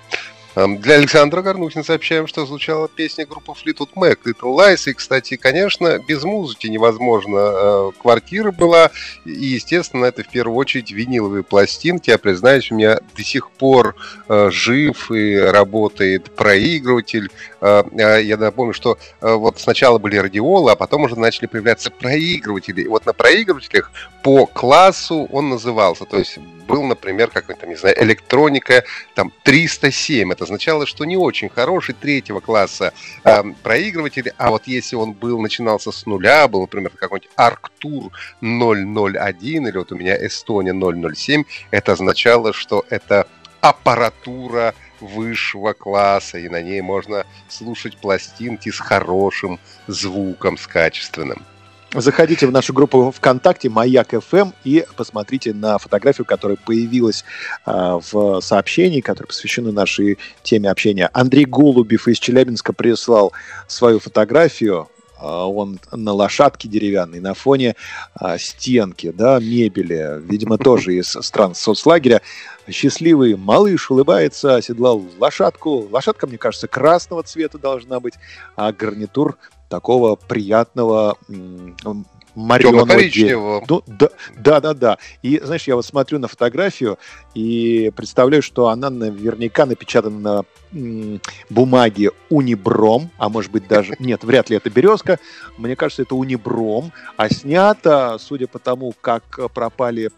Для 0.55 0.97
Александра 0.97 1.41
Горнухина 1.41 1.83
сообщаем, 1.83 2.27
что 2.27 2.45
звучала 2.45 2.87
песня 2.87 3.25
группы 3.25 3.53
Fleetwood 3.53 3.95
Mac 3.97 4.19
Little 4.27 4.55
Lies. 4.55 4.91
И, 4.91 4.93
кстати, 4.93 5.37
конечно, 5.37 5.99
без 6.07 6.25
музыки 6.25 6.67
невозможно. 6.67 7.37
Э, 7.39 7.91
Квартира 7.99 8.53
была, 8.53 8.91
и, 9.25 9.31
естественно, 9.31 10.05
это 10.05 10.23
в 10.23 10.29
первую 10.29 10.57
очередь 10.57 10.93
виниловые 10.93 11.43
пластинки. 11.43 12.11
Я 12.11 12.19
признаюсь, 12.19 12.71
у 12.71 12.75
меня 12.75 12.99
до 13.17 13.25
сих 13.25 13.51
пор 13.51 13.97
э, 14.29 14.51
жив 14.51 15.11
и 15.11 15.37
работает 15.37 16.31
проигрыватель. 16.35 17.31
Э, 17.63 17.85
Я 17.95 18.37
напомню, 18.37 18.75
что 18.75 18.99
вот 19.23 19.59
сначала 19.59 19.99
были 19.99 20.17
радиолы, 20.17 20.73
а 20.73 20.77
потом 20.77 21.05
уже 21.05 21.19
начали 21.19 21.47
появляться 21.47 21.91
проигрыватели. 21.91 22.83
И 22.83 22.89
вот 22.89 23.07
на 23.07 23.15
проигрывателях 23.15 23.91
по 24.23 24.45
классу 24.45 25.27
он 25.33 25.49
назывался. 25.49 26.05
То 26.05 26.19
есть 26.19 26.39
был, 26.73 26.85
например, 26.85 27.29
какой-то, 27.29 27.67
не 27.67 27.77
знаю, 27.77 28.03
электроника 28.03 28.83
там 29.15 29.31
307. 29.43 30.33
Это 30.33 30.45
означало, 30.45 30.87
что 30.87 31.05
не 31.05 31.19
очень 31.19 31.51
хороший 31.51 31.95
третьего 31.95 32.41
класса 32.41 32.95
э, 33.25 33.43
проигрыватель. 33.63 34.33
А 34.39 34.51
вот 34.51 34.67
если 34.67 34.97
он 34.97 35.13
был, 35.13 35.39
начинался 35.39 35.93
с 35.93 36.07
нуля, 36.07 36.49
был, 36.49 36.63
например, 36.63 36.91
какой-нибудь 36.97 37.31
Arctur 37.37 38.11
001 38.41 39.67
или 39.67 39.77
вот 39.77 39.93
у 39.93 39.97
меня 39.97 40.17
Estonia 40.17 41.15
007, 41.15 41.45
это 41.71 41.93
означало, 41.93 42.55
что 42.55 42.87
это 42.89 43.27
аппаратура 43.61 44.75
высшего 45.01 45.75
класса, 45.75 46.39
и 46.39 46.49
на 46.49 46.63
ней 46.63 46.81
можно 46.81 47.27
слушать 47.49 47.99
пластинки 47.99 48.71
с 48.71 48.79
хорошим 48.79 49.61
звуком, 49.89 50.57
с 50.57 50.67
качественным. 50.67 51.45
Заходите 51.95 52.47
в 52.47 52.53
нашу 52.53 52.73
группу 52.73 53.11
ВКонтакте 53.11 53.69
«Маяк 53.69 54.15
ФМ» 54.19 54.53
и 54.65 54.87
посмотрите 54.97 55.53
на 55.53 55.77
фотографию, 55.77 56.25
которая 56.25 56.57
появилась 56.57 57.23
а, 57.67 58.01
в 58.01 58.41
сообщении, 58.41 59.03
которое 59.03 59.27
посвящено 59.27 59.73
нашей 59.73 60.17
теме 60.43 60.71
общения. 60.71 61.11
Андрей 61.13 61.45
Голубев 61.45 62.09
из 62.09 62.19
Челябинска 62.19 62.73
прислал 62.73 63.33
свою 63.67 64.01
фотографию. 64.01 64.89
А, 65.19 65.47
Он 65.47 65.79
на 65.91 66.15
лошадке 66.15 66.67
деревянной, 66.67 67.21
на 67.21 67.35
фоне 67.35 67.77
а, 68.15 68.39
стенки, 68.39 69.11
да, 69.11 69.39
мебели, 69.39 70.19
видимо, 70.27 70.57
тоже 70.57 70.95
из 70.95 71.09
стран 71.09 71.55
соцлагеря. 71.55 72.23
Счастливый 72.71 73.37
малыш 73.37 73.91
улыбается, 73.91 74.57
оседлал 74.57 75.05
лошадку. 75.19 75.89
Лошадка, 75.91 76.27
мне 76.27 76.39
кажется, 76.39 76.69
красного 76.69 77.23
цвета 77.23 77.59
должна 77.59 78.01
быть, 78.01 78.15
а 78.57 78.73
гарнитур 78.73 79.37
такого 79.73 80.17
приятного 80.17 81.17
м, 81.31 81.75
мореного 82.35 82.87
дерева. 82.87 82.87
Темно-коричневого. 82.87 83.65
Ну, 83.67 83.83
да, 83.87 84.09
да, 84.37 84.61
да, 84.61 84.75
да. 84.75 84.99
И 85.23 85.41
знаешь, 85.43 85.67
я 85.67 85.77
вот 85.77 85.87
смотрю 85.87 86.19
на 86.19 86.29
фотографию 86.29 86.99
и 87.35 87.91
представляю, 87.97 88.43
что 88.43 88.69
она 88.69 88.91
наверняка 88.91 89.65
напечатана 89.65 90.19
на 90.19 90.45
бумаге 91.49 92.11
унибром, 92.29 93.11
а 93.17 93.31
может 93.31 93.51
быть 93.51 93.67
даже 93.67 93.95
нет, 93.99 94.25
вряд 94.25 94.51
ли 94.51 94.57
это 94.59 94.69
березка. 94.69 95.19
Мне 95.57 95.75
кажется, 95.75 96.03
это 96.03 96.17
унибром, 96.17 96.93
а 97.17 97.31
снято, 97.31 98.19
судя 98.21 98.49
по 98.49 98.59
тому, 98.59 98.95
как 99.01 99.41
пропали 99.55 100.11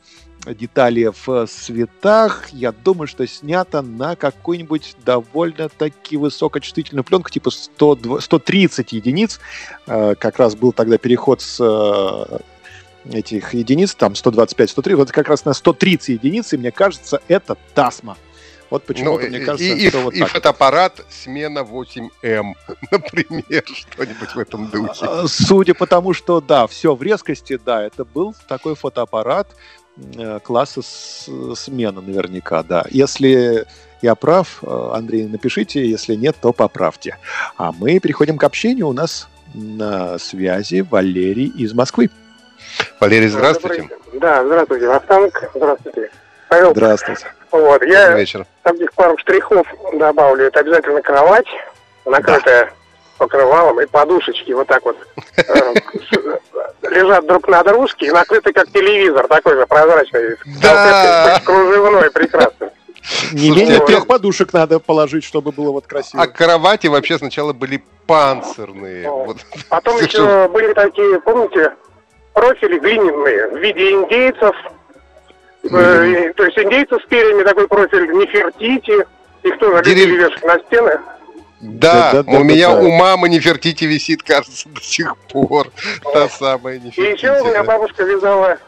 детали 0.46 1.10
в 1.24 1.46
цветах, 1.46 2.48
я 2.52 2.72
думаю, 2.72 3.06
что 3.06 3.26
снято 3.26 3.80
на 3.82 4.16
какую-нибудь 4.16 4.96
довольно-таки 5.04 6.16
высокочувствительную 6.16 7.04
пленку, 7.04 7.30
типа 7.30 7.50
100, 7.50 8.20
130 8.20 8.92
единиц. 8.92 9.40
Э, 9.86 10.14
Как 10.16 10.38
раз 10.38 10.54
был 10.54 10.72
тогда 10.72 10.98
переход 10.98 11.40
с 11.40 11.58
э, 11.60 12.38
этих 13.12 13.54
единиц, 13.54 13.94
там 13.94 14.14
125, 14.14 14.70
103, 14.70 14.94
вот 14.94 15.12
как 15.12 15.28
раз 15.28 15.44
на 15.44 15.54
130 15.54 16.08
единиц, 16.10 16.52
и 16.52 16.56
мне 16.56 16.70
кажется, 16.70 17.20
это 17.28 17.56
Тасма. 17.74 18.16
Вот 18.70 18.84
почему-то 18.84 19.22
Ну, 19.24 19.28
мне 19.28 19.40
кажется, 19.40 19.64
и, 19.74 19.88
что 19.88 19.98
и- 19.98 20.02
вот 20.02 20.14
и 20.14 20.20
так. 20.20 20.30
фотоаппарат 20.30 21.04
смена 21.10 21.60
8М, 21.60 22.54
например, 22.90 23.62
что-нибудь 23.66 24.34
в 24.34 24.38
этом 24.38 24.68
духе. 24.68 25.06
Судя 25.28 25.74
по 25.74 25.86
тому, 25.86 26.12
что 26.14 26.40
да, 26.40 26.66
все 26.66 26.94
в 26.94 27.02
резкости, 27.02 27.58
да, 27.64 27.84
это 27.84 28.04
был 28.04 28.34
такой 28.48 28.74
фотоаппарат 28.74 29.48
э, 29.52 29.54
класса 30.42 30.82
с- 30.82 31.28
смена 31.56 32.00
наверняка, 32.00 32.62
да. 32.62 32.84
Если 32.90 33.64
я 34.02 34.14
прав, 34.14 34.58
э, 34.62 34.90
Андрей, 34.92 35.26
напишите, 35.26 35.86
если 35.86 36.14
нет, 36.14 36.36
то 36.40 36.52
поправьте. 36.52 37.16
А 37.56 37.72
мы 37.72 37.98
переходим 38.00 38.36
к 38.36 38.44
общению. 38.44 38.88
У 38.88 38.92
нас 38.92 39.28
на 39.54 40.18
связи 40.18 40.80
Валерий 40.90 41.46
из 41.56 41.72
Москвы. 41.74 42.10
Валерий, 43.00 43.28
здравствуйте. 43.28 43.88
Да, 44.14 44.44
здравствуйте, 44.44 44.88
Вахтанг. 44.88 45.50
Здравствуйте. 45.54 46.10
Павел, 46.48 46.70
Здравствуйте. 46.72 47.26
вот, 47.50 47.80
Добрый 47.80 47.90
я 47.92 48.16
вечер. 48.16 48.46
таких 48.62 48.92
пару 48.94 49.16
штрихов 49.18 49.66
добавлю. 49.94 50.44
Это 50.46 50.60
обязательно 50.60 51.00
кровать, 51.02 51.46
накрытая 52.04 52.72
покрывалом, 53.18 53.80
и 53.80 53.86
подушечки 53.86 54.52
вот 54.52 54.66
так 54.66 54.84
вот 54.84 54.96
э, 55.36 55.74
лежат 56.90 57.26
друг 57.26 57.48
на 57.48 57.62
дружке 57.62 58.06
и 58.06 58.10
накрыты 58.10 58.52
как 58.52 58.70
телевизор, 58.70 59.26
такой 59.28 59.56
же 59.56 59.66
прозрачный, 59.66 60.36
Да. 60.62 61.40
кружевной, 61.44 62.10
прекрасно. 62.10 62.70
Не 63.32 63.50
менее 63.50 63.78
а 63.78 63.86
трех 63.86 64.06
подушек 64.06 64.52
надо 64.54 64.80
положить, 64.80 65.24
чтобы 65.24 65.52
было 65.52 65.72
вот 65.72 65.86
красиво. 65.86 66.22
А 66.22 66.26
кровати 66.26 66.86
вообще 66.86 67.18
сначала 67.18 67.52
были 67.52 67.82
панцирные. 68.06 69.10
Вот. 69.10 69.36
Потом 69.68 69.98
еще 69.98 70.48
были 70.48 70.72
такие, 70.72 71.20
помните, 71.20 71.72
профили 72.32 72.78
глиняные 72.78 73.48
в 73.48 73.56
виде 73.58 73.90
индейцев. 73.92 74.56
Э, 75.64 76.32
то 76.34 76.44
есть 76.44 76.58
индейцы 76.58 76.96
с 76.98 77.08
перьями 77.08 77.42
такой 77.42 77.68
профиль 77.68 78.10
Нефертити. 78.12 79.06
Их 79.42 79.58
тоже 79.58 79.82
Дерев- 79.82 80.06
любили 80.06 80.16
вешать 80.24 80.42
на 80.44 80.58
стены. 80.60 80.98
Да, 81.64 82.12
Да-да-да-да-да. 82.12 82.38
у 82.38 82.44
меня 82.44 82.70
у 82.78 82.90
мамы 82.90 83.28
Нефертити 83.30 83.84
висит, 83.84 84.22
кажется, 84.22 84.68
до 84.74 84.80
сих 84.82 85.16
пор. 85.30 85.68
Та 86.12 86.28
самая 86.28 86.76
И 86.76 86.80
Нефертити. 86.80 87.16
еще 87.24 87.40
у 87.40 87.44
меня 87.46 87.62
да. 87.62 87.64
бабушка 87.64 88.04
вязала 88.04 88.58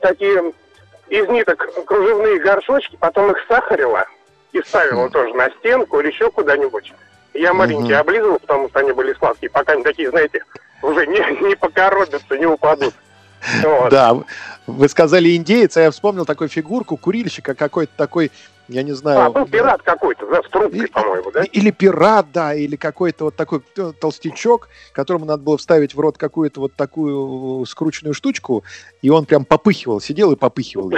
такие 0.00 0.52
из 1.10 1.28
ниток 1.28 1.68
кружевные 1.86 2.40
горшочки, 2.40 2.96
потом 2.98 3.30
их 3.32 3.36
сахарила 3.46 4.06
и 4.52 4.60
ставила 4.62 5.10
тоже 5.10 5.34
на 5.34 5.50
стенку 5.58 6.00
или 6.00 6.08
еще 6.08 6.30
куда-нибудь. 6.30 6.92
Я 7.34 7.52
маленькие 7.52 7.96
Мгм. 7.96 8.00
облизывал, 8.00 8.38
потому 8.38 8.68
что 8.70 8.78
они 8.80 8.92
были 8.92 9.12
сладкие, 9.14 9.50
пока 9.50 9.74
они 9.74 9.82
такие, 9.84 10.08
знаете, 10.10 10.42
уже 10.82 11.06
не, 11.06 11.18
не 11.48 11.54
покоробятся, 11.56 12.38
не 12.38 12.46
упадут. 12.46 12.94
Вот. 13.62 13.90
Да, 13.90 14.16
вы 14.66 14.88
сказали 14.88 15.34
индеец, 15.34 15.74
а 15.76 15.82
я 15.82 15.90
вспомнил 15.90 16.26
такую 16.26 16.48
фигурку 16.48 16.96
курильщика 16.98 17.54
какой-то 17.54 17.92
такой, 17.96 18.30
я 18.70 18.82
не 18.82 18.92
знаю. 18.92 19.20
А, 19.20 19.30
был 19.30 19.46
пират 19.46 19.82
какой-то, 19.82 20.26
да, 20.26 20.42
с 20.42 20.48
трубкой, 20.48 20.80
И- 20.80 20.86
по-моему, 20.86 21.30
да? 21.32 21.42
Или 21.42 21.70
пират, 21.70 22.26
да, 22.32 22.54
или 22.54 22.76
какой-то 22.76 23.24
вот 23.24 23.36
такой 23.36 23.60
т- 23.60 23.92
толстячок, 23.92 24.68
которому 24.92 25.24
надо 25.26 25.42
было 25.42 25.58
вставить 25.58 25.94
в 25.94 26.00
рот 26.00 26.16
какую-то 26.18 26.60
вот 26.60 26.74
такую 26.74 27.66
скрученную 27.66 28.14
штучку, 28.14 28.64
и 29.02 29.10
он 29.10 29.26
прям 29.26 29.44
попыхивал, 29.44 30.00
сидел 30.00 30.32
и 30.32 30.36
попыхивал. 30.36 30.92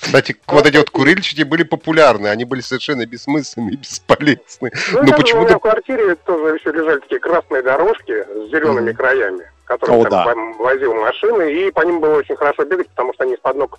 Кстати, 0.00 0.36
вот 0.48 0.66
эти 0.66 0.76
вот 0.76 0.90
курильщики 0.90 1.42
были 1.42 1.62
популярны, 1.62 2.26
они 2.26 2.44
были 2.44 2.60
совершенно 2.60 3.06
бессмысленные, 3.06 3.76
бесполезны. 3.76 4.38
Ну, 4.60 4.68
Но 4.70 4.70
даже 4.70 5.00
у 5.00 5.04
меня 5.04 5.16
почему-то 5.16 5.58
в 5.58 5.60
квартире 5.60 6.14
тоже 6.16 6.56
еще 6.56 6.72
лежали 6.72 6.98
такие 7.00 7.20
красные 7.20 7.62
дорожки 7.62 8.12
с 8.24 8.50
зелеными 8.50 8.88
Мгм. 8.90 8.96
краями, 8.96 9.44
которые 9.64 10.00
О, 10.00 10.04
там 10.10 10.10
да. 10.58 10.58
возил 10.64 10.94
машины, 10.94 11.52
и 11.52 11.70
по 11.70 11.82
ним 11.82 12.00
было 12.00 12.16
очень 12.16 12.34
хорошо 12.34 12.64
бегать, 12.64 12.88
потому 12.88 13.14
что 13.14 13.22
они 13.22 13.34
из-под 13.34 13.56
ног 13.56 13.78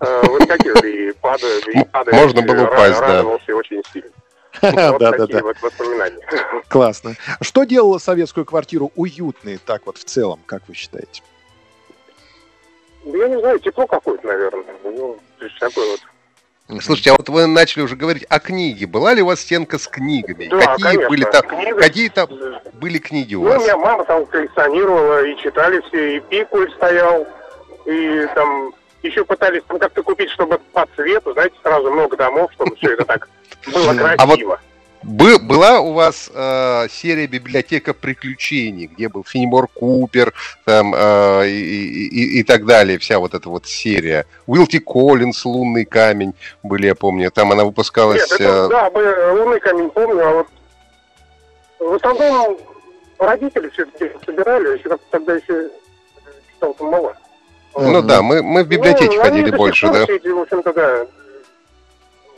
выскакивали 0.00 1.08
и 1.08 1.12
падали, 1.12 1.80
и 1.80 1.84
падали. 1.86 2.14
можно 2.14 2.42
было 2.42 2.64
упасть, 2.64 3.00
да. 3.00 3.06
радовался 3.08 3.56
очень 3.56 3.82
сильно. 3.92 4.10
Да, 4.62 4.92
Вот 4.92 5.00
да, 5.00 5.10
такие 5.12 5.38
да. 5.38 5.42
вот 5.42 5.60
воспоминания. 5.62 6.26
Классно. 6.68 7.14
Что 7.40 7.64
делало 7.64 7.98
советскую 7.98 8.46
квартиру 8.46 8.92
уютной, 8.94 9.58
так 9.58 9.84
вот 9.86 9.98
в 9.98 10.04
целом, 10.04 10.40
как 10.46 10.62
вы 10.68 10.74
считаете? 10.74 11.22
Да 13.04 13.18
Я 13.18 13.28
не 13.28 13.38
знаю, 13.40 13.58
тепло 13.58 13.86
какое-то, 13.86 14.26
наверное. 14.26 14.64
Ну, 14.84 15.18
то 15.38 15.44
есть 15.44 15.58
такое 15.58 15.86
вот. 15.90 16.00
Слушайте, 16.82 17.10
а 17.10 17.14
вот 17.18 17.28
вы 17.28 17.46
начали 17.46 17.82
уже 17.82 17.94
говорить 17.94 18.24
о 18.30 18.38
книге. 18.38 18.86
Была 18.86 19.12
ли 19.12 19.20
у 19.20 19.26
вас 19.26 19.40
стенка 19.40 19.76
с 19.78 19.86
книгами? 19.86 20.46
Да, 20.46 20.58
какие 20.60 20.84
конечно. 20.86 21.08
были 21.10 21.24
там, 21.24 21.42
Книга- 21.42 21.78
какие 21.80 22.08
там 22.08 22.28
были 22.74 22.98
книги 22.98 23.34
у 23.34 23.42
Ну, 23.42 23.50
у 23.50 23.52
вас? 23.52 23.62
меня 23.62 23.76
мама 23.76 24.04
там 24.04 24.24
коллекционировала, 24.24 25.24
и 25.26 25.36
читали 25.36 25.82
все, 25.88 26.16
и 26.16 26.20
Пикуль 26.20 26.72
стоял, 26.76 27.26
и 27.84 28.26
там 28.34 28.72
еще 29.08 29.24
пытались 29.24 29.62
там 29.68 29.78
как-то 29.78 30.02
купить, 30.02 30.30
чтобы 30.30 30.58
по 30.72 30.86
цвету, 30.96 31.32
знаете, 31.32 31.54
сразу 31.62 31.90
много 31.90 32.16
домов, 32.16 32.50
чтобы 32.54 32.74
все 32.76 32.92
это 32.94 33.04
так 33.04 33.28
было 33.72 33.90
А 33.90 34.16
красиво. 34.16 34.60
Бы- 35.02 35.38
была 35.38 35.80
у 35.80 35.92
вас 35.92 36.30
э, 36.32 36.86
серия 36.90 37.26
библиотека 37.26 37.92
приключений, 37.92 38.86
где 38.86 39.10
был 39.10 39.22
Финемор 39.22 39.68
Купер 39.68 40.32
там, 40.64 40.94
э, 40.96 41.46
и, 41.48 42.08
и- 42.08 42.38
и- 42.38 42.42
так 42.42 42.64
далее, 42.64 42.98
вся 42.98 43.18
вот 43.18 43.34
эта 43.34 43.50
вот 43.50 43.66
серия. 43.66 44.24
Уилти 44.46 44.78
Коллинс, 44.78 45.44
Лунный 45.44 45.84
камень 45.84 46.32
были, 46.62 46.86
я 46.86 46.94
помню. 46.94 47.30
Там 47.30 47.52
она 47.52 47.64
выпускалась. 47.66 48.30
Нет, 48.30 48.40
это, 48.40 48.44
э, 48.44 48.68
да, 48.70 48.90
мы 48.94 49.32
лунный 49.38 49.60
камень 49.60 49.90
помню, 49.90 50.26
а 50.26 50.32
вот 50.32 50.46
в 51.80 51.94
основном 51.96 52.58
родители 53.18 53.68
все 53.68 53.82
это 53.82 53.98
дело 53.98 54.20
собирали, 54.24 54.78
еще 54.78 54.96
тогда 55.10 55.34
еще 55.34 55.68
читал 56.54 56.72
там 56.72 56.88
мало. 56.88 57.14
Ну 57.76 58.02
да, 58.02 58.22
мы, 58.22 58.42
мы 58.42 58.64
в 58.64 58.68
библиотеке 58.68 59.16
Ну, 59.16 59.22
ходили 59.22 59.50
больше, 59.50 59.86
да. 59.90 60.04
эти, 60.04 60.28
в 60.28 60.38
общем-то, 60.40 60.72
да. 60.72 61.06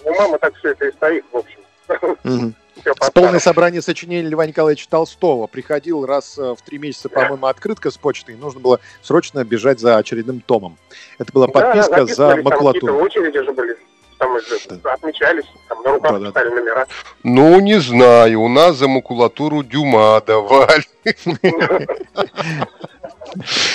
У 0.05 0.15
мамы 0.15 0.39
так 0.39 0.55
все 0.57 0.71
это 0.71 0.87
и 0.87 0.93
стоит, 0.93 1.25
в 1.33 1.37
общем. 1.37 2.55
С 3.01 3.11
полное 3.11 3.41
собрание 3.41 3.83
сочинений 3.83 4.29
Льва 4.29 4.47
Николаевича 4.47 4.87
Толстого. 4.89 5.47
Приходил 5.49 6.05
раз 6.07 6.39
э, 6.39 6.55
в 6.55 6.63
три 6.63 6.79
месяца, 6.79 7.09
по-моему, 7.09 7.47
открытка 7.47 7.91
с 7.91 7.97
почтой, 7.97 8.35
и 8.35 8.39
нужно 8.39 8.61
было 8.61 8.79
срочно 9.03 9.43
бежать 9.45 9.81
за 9.81 9.97
очередным 9.97 10.41
томом. 10.41 10.77
Это 11.19 11.33
была 11.33 11.47
Да, 11.49 11.53
да, 11.53 11.61
подписка 11.61 12.01
за 12.07 12.07
записывались, 12.07 12.35
там 12.37 12.45
макулатуру. 12.45 12.95
очереди 12.99 13.43
же 13.43 13.53
были. 13.53 13.77
Там 14.19 14.39
же 14.41 14.57
отмечались, 14.85 15.45
там 15.69 15.83
на 15.83 15.93
руках 15.93 16.13
Да-да. 16.13 16.29
писали 16.31 16.51
номера. 16.51 16.87
Ну, 17.25 17.59
не 17.61 17.81
знаю, 17.81 18.41
у 18.43 18.49
нас 18.49 18.77
за 18.77 18.87
макулатуру 18.89 19.63
Дюма 19.65 20.21
давали. 20.25 20.85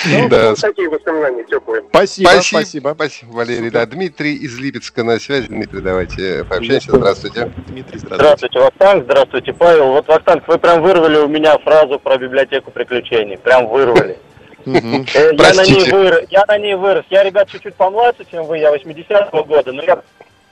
Ну, 0.05 0.29
Да, 0.29 0.55
такие 0.55 0.89
воспоминания 0.89 1.43
теплые. 1.43 1.83
Спасибо, 1.89 2.29
Спасибо, 2.41 2.93
спасибо. 2.95 3.31
Валерий. 3.31 3.69
Да, 3.69 3.85
Дмитрий 3.85 4.35
из 4.35 4.57
Липецка 4.59 5.03
на 5.03 5.19
связи. 5.19 5.47
Дмитрий, 5.47 5.81
давайте 5.81 6.43
пообщаемся. 6.43 6.91
Здравствуйте. 6.91 7.51
Дмитрий, 7.67 7.99
здравствуйте. 7.99 8.15
Здравствуйте, 8.15 8.59
Вахтанг, 8.59 9.03
здравствуйте, 9.05 9.53
Павел. 9.53 9.87
Вот, 9.91 10.07
Вахтанг, 10.07 10.47
вы 10.47 10.57
прям 10.57 10.81
вырвали 10.81 11.17
у 11.17 11.27
меня 11.27 11.57
фразу 11.59 11.99
про 11.99 12.17
библиотеку 12.17 12.71
приключений. 12.71 13.37
Прям 13.37 13.67
вырвали. 13.67 14.17
Э, 14.65 15.31
Я 15.33 15.53
на, 15.53 15.65
ней 15.65 15.91
вырос, 15.91 16.25
я 16.29 16.45
на 16.47 16.57
ней 16.57 16.75
вырос. 16.75 17.05
Я, 17.09 17.23
ребят, 17.23 17.49
чуть-чуть 17.49 17.75
помладше, 17.75 18.25
чем 18.29 18.45
вы, 18.45 18.59
я 18.59 18.73
80-го 18.73 19.43
года, 19.43 19.71
но 19.71 19.83
я 19.83 20.01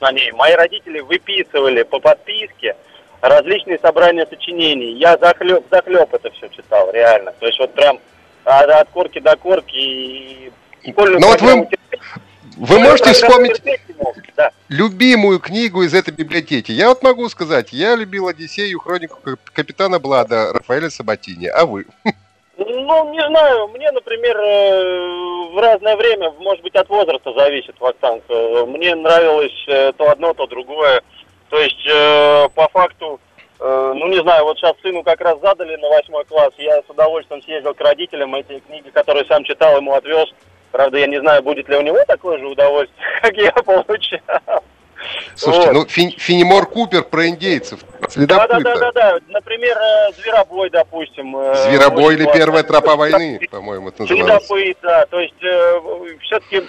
на 0.00 0.12
ней. 0.12 0.32
Мои 0.32 0.54
родители 0.54 1.00
выписывали 1.00 1.82
по 1.82 2.00
подписке 2.00 2.76
различные 3.20 3.78
собрания 3.78 4.26
сочинений. 4.28 4.94
Я 4.98 5.16
захлеб, 5.18 5.64
захлеб 5.70 6.12
это 6.12 6.30
все 6.32 6.48
читал, 6.48 6.90
реально. 6.92 7.32
То 7.38 7.46
есть 7.46 7.58
вот 7.58 7.72
прям 7.74 7.98
от, 8.44 8.68
от 8.70 8.88
корки 8.90 9.18
до 9.20 9.36
корки 9.36 9.76
и 9.76 10.52
школьную 10.90 11.20
Ну 11.20 11.28
вот 11.28 11.40
вы- 11.40 11.68
Вы 12.56 12.78
можете 12.78 13.12
вспомнить 13.12 13.62
да. 14.36 14.50
любимую 14.68 15.38
книгу 15.38 15.82
из 15.82 15.94
этой 15.94 16.12
библиотеки? 16.12 16.72
Я 16.72 16.88
вот 16.88 17.02
могу 17.02 17.28
сказать, 17.28 17.72
я 17.72 17.94
любил 17.96 18.28
Одиссею, 18.28 18.78
хронику 18.80 19.18
кап- 19.22 19.50
капитана 19.52 19.98
Блада 19.98 20.52
Рафаэля 20.52 20.90
Сабатини. 20.90 21.46
А 21.46 21.64
вы? 21.64 21.86
Ну, 22.58 23.10
не 23.12 23.26
знаю, 23.26 23.68
мне, 23.68 23.90
например, 23.90 24.36
э, 24.36 25.54
в 25.54 25.58
разное 25.58 25.96
время, 25.96 26.30
может 26.32 26.62
быть, 26.62 26.74
от 26.74 26.88
возраста 26.90 27.32
зависит, 27.32 27.74
Вахтанг. 27.80 28.22
Э, 28.28 28.64
Мне 28.66 28.94
нравилось 28.94 29.64
э, 29.66 29.92
то 29.96 30.10
одно, 30.10 30.34
то 30.34 30.46
другое. 30.46 31.00
То 31.48 31.58
есть, 31.58 31.84
по 32.54 32.68
факту, 32.72 33.18
ну, 33.60 34.06
не 34.08 34.20
знаю, 34.22 34.44
вот 34.44 34.58
сейчас 34.58 34.74
сыну 34.82 35.02
как 35.02 35.20
раз 35.20 35.38
задали 35.40 35.76
на 35.76 35.88
восьмой 35.88 36.24
класс, 36.24 36.52
я 36.58 36.80
с 36.82 36.88
удовольствием 36.88 37.42
съездил 37.42 37.74
к 37.74 37.80
родителям, 37.80 38.34
эти 38.34 38.60
книги, 38.60 38.88
которые 38.90 39.26
сам 39.26 39.44
читал, 39.44 39.76
ему 39.76 39.94
отвез. 39.94 40.28
Правда, 40.72 40.98
я 40.98 41.06
не 41.06 41.20
знаю, 41.20 41.42
будет 41.42 41.68
ли 41.68 41.76
у 41.76 41.82
него 41.82 41.98
такое 42.06 42.38
же 42.38 42.46
удовольствие, 42.46 43.04
как 43.22 43.36
я 43.36 43.52
получал. 43.52 44.64
Слушайте, 45.34 45.68
Вот. 45.68 45.74
ну 45.74 45.84
Фин- 45.86 46.16
Финемор 46.18 46.66
Купер 46.66 47.02
про 47.04 47.26
индейцев, 47.28 47.80
Да, 48.16 48.46
да, 48.46 48.60
да, 48.60 48.74
да, 48.76 48.92
да. 48.92 49.18
Например, 49.28 49.76
э, 49.76 50.12
Зверобой, 50.12 50.68
допустим. 50.70 51.36
э, 51.36 51.54
Зверобой 51.54 52.14
или 52.14 52.30
первая 52.32 52.62
тропа 52.62 52.96
войны, 52.96 53.40
по-моему, 53.50 53.88
это 53.88 54.02
называлось. 54.02 54.44
Следопыт, 54.46 54.78
да. 54.82 55.06
То 55.06 55.20
есть 55.20 55.34
все-таки... 56.22 56.62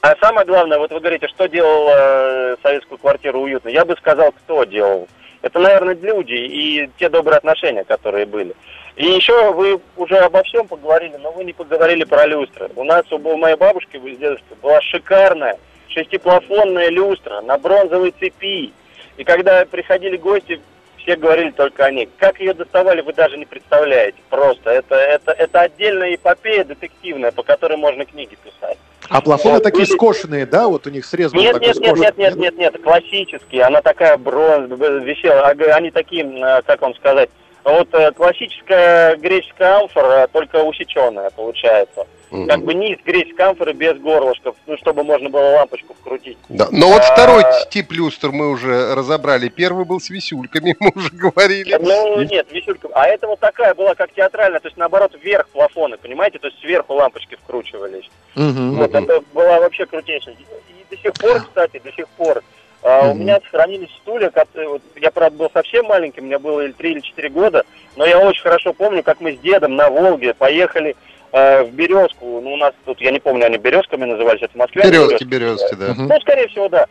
А 0.00 0.16
самое 0.20 0.44
главное, 0.46 0.78
вот 0.78 0.90
вы 0.90 0.98
говорите, 0.98 1.28
что 1.28 1.46
делал 1.46 1.88
э, 1.90 2.56
советскую 2.62 2.98
квартиру 2.98 3.40
уютной. 3.40 3.72
Я 3.72 3.84
бы 3.84 3.94
сказал, 3.98 4.32
кто 4.32 4.64
делал. 4.64 5.06
Это, 5.42 5.58
наверное, 5.58 5.94
люди 5.94 6.34
и 6.34 6.88
те 6.98 7.08
добрые 7.08 7.38
отношения, 7.38 7.84
которые 7.84 8.26
были. 8.26 8.54
И 8.96 9.06
еще 9.06 9.52
вы 9.52 9.80
уже 9.96 10.16
обо 10.18 10.42
всем 10.44 10.68
поговорили, 10.68 11.16
но 11.16 11.32
вы 11.32 11.44
не 11.44 11.52
поговорили 11.52 12.04
про 12.04 12.26
люстры. 12.26 12.70
У 12.76 12.84
нас 12.84 13.10
у 13.10 13.18
моей 13.36 13.56
бабушки 13.56 13.96
с 13.96 14.18
дедушкой 14.18 14.56
была 14.62 14.80
шикарная 14.82 15.58
шестиплафонная 15.88 16.88
люстра 16.88 17.40
на 17.42 17.58
бронзовой 17.58 18.12
цепи. 18.18 18.72
И 19.16 19.24
когда 19.24 19.64
приходили 19.64 20.16
гости, 20.16 20.60
все 20.98 21.16
говорили 21.16 21.50
только 21.50 21.84
о 21.84 21.90
ней. 21.90 22.08
Как 22.18 22.40
ее 22.40 22.54
доставали, 22.54 23.00
вы 23.00 23.12
даже 23.12 23.36
не 23.36 23.44
представляете. 23.44 24.18
Просто 24.30 24.70
это, 24.70 24.94
это, 24.94 25.32
это 25.32 25.60
отдельная 25.60 26.14
эпопея 26.14 26.64
детективная, 26.64 27.32
по 27.32 27.42
которой 27.42 27.76
можно 27.76 28.04
книги 28.04 28.36
писать. 28.36 28.78
А 29.12 29.20
плафоны 29.20 29.56
Вот, 29.56 29.62
такие 29.62 29.84
скошенные, 29.86 30.46
да? 30.46 30.68
Вот 30.68 30.86
у 30.86 30.90
них 30.90 31.04
срез 31.04 31.32
был 31.32 31.42
Нет, 31.42 31.52
такой 31.52 31.68
нет, 31.68 31.76
нет, 31.76 31.86
скошенный. 31.86 32.06
нет, 32.06 32.16
нет, 32.16 32.36
нет, 32.36 32.58
нет, 32.58 32.82
классические. 32.82 33.64
Она 33.64 33.82
такая 33.82 34.16
бронз 34.16 34.70
висела. 34.70 35.48
А 35.48 35.76
Они 35.76 35.90
такие, 35.90 36.24
э, 36.24 36.62
как 36.62 36.80
вам 36.80 36.94
сказать, 36.94 37.28
вот 37.64 37.88
э, 37.94 38.12
классическая 38.12 39.16
греческая 39.16 39.80
амфора, 39.80 40.28
только 40.32 40.62
усеченная 40.62 41.30
получается. 41.30 42.06
Мгм. 42.30 42.48
Как 42.48 42.60
бы 42.64 42.72
низ 42.72 42.98
греческой 43.04 43.50
амфоры 43.50 43.74
без 43.74 43.98
горлышков, 43.98 44.56
ну, 44.66 44.78
чтобы 44.78 45.04
можно 45.04 45.28
было 45.28 45.50
лампочку 45.56 45.92
вкрутить. 45.92 46.38
Да. 46.48 46.66
Но 46.70 46.88
вот 46.88 47.02
А- 47.02 47.12
второй 47.12 47.42
тип 47.70 47.92
люстр 47.92 48.30
мы 48.30 48.48
уже 48.50 48.94
разобрали. 48.94 49.48
Первый 49.48 49.84
был 49.84 50.00
с 50.00 50.08
висюльками, 50.08 50.74
мы 50.80 50.92
уже 50.94 51.10
говорили. 51.12 51.76
Ну, 51.78 52.22
нет, 52.22 52.46
висюлька. 52.50 52.88
А 52.94 53.06
это 53.06 53.26
вот 53.26 53.38
такая 53.38 53.74
была, 53.74 53.94
как 53.94 54.12
театральная, 54.14 54.60
то 54.60 54.68
есть, 54.68 54.78
наоборот, 54.78 55.12
вверх 55.22 55.46
плафоны, 55.50 55.98
понимаете? 55.98 56.38
То 56.38 56.46
есть, 56.46 56.58
сверху 56.60 56.94
лампочки 56.94 57.36
вкручивались. 57.36 58.10
Мгм. 58.34 58.76
Вот, 58.76 58.94
это 58.94 59.20
была 59.34 59.60
вообще 59.60 59.84
крутейшая. 59.84 60.34
И 60.34 60.94
до 60.96 61.02
сих 61.02 61.12
пор, 61.12 61.40
кстати, 61.40 61.82
до 61.84 61.92
сих 61.92 62.08
пор, 62.08 62.41
а, 62.82 63.10
у 63.10 63.14
меня 63.14 63.38
сохранились 63.44 63.90
стулья, 64.02 64.30
которые- 64.30 64.68
вот, 64.68 64.82
я, 65.00 65.10
правда, 65.10 65.38
был 65.38 65.50
совсем 65.52 65.86
маленький, 65.86 66.20
мне 66.20 66.38
было 66.38 66.60
или 66.62 66.72
3 66.72 66.92
или 66.92 67.00
4 67.00 67.28
года, 67.30 67.64
но 67.96 68.04
я 68.06 68.18
очень 68.18 68.42
хорошо 68.42 68.72
помню, 68.72 69.02
как 69.02 69.20
мы 69.20 69.32
с 69.34 69.38
дедом 69.38 69.76
на 69.76 69.88
Волге 69.90 70.34
поехали 70.34 70.96
э, 71.34 71.62
в 71.62 71.70
Березку, 71.72 72.40
ну, 72.42 72.52
у 72.52 72.56
нас 72.58 72.72
тут, 72.84 73.00
я 73.00 73.10
не 73.10 73.18
помню, 73.18 73.46
они 73.46 73.56
Березками 73.56 74.04
назывались, 74.04 74.42
это 74.42 74.52
в 74.52 74.56
Москве. 74.56 74.82
Березки, 74.82 75.24
березки, 75.24 75.74
да. 75.76 75.94
Ну, 75.96 76.20
скорее 76.20 76.46
всего, 76.48 76.68
да. 76.68 76.86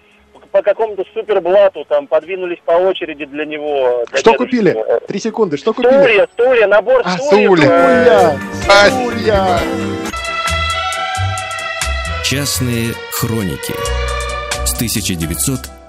По, 0.52 0.62
какому-то 0.64 1.04
суперблату 1.14 1.86
там 1.88 2.08
подвинулись 2.08 2.58
по 2.66 2.72
очереди 2.72 3.24
для 3.26 3.46
него. 3.46 4.04
для 4.10 4.18
Что 4.18 4.32
дедушки. 4.32 4.38
купили? 4.38 4.78
Три 5.08 5.20
секунды. 5.20 5.58
Что 5.58 5.74
купили? 5.74 5.94
Стулья, 5.94 6.28
стулья, 6.34 6.68
набор 6.68 7.02
А, 7.06 7.18
стульев. 7.20 7.60
стулья. 7.60 8.38
Стулья! 8.64 9.20
Спасибо. 9.24 9.60
Частные 12.24 12.94
хроники 13.12 13.74
с 14.66 14.74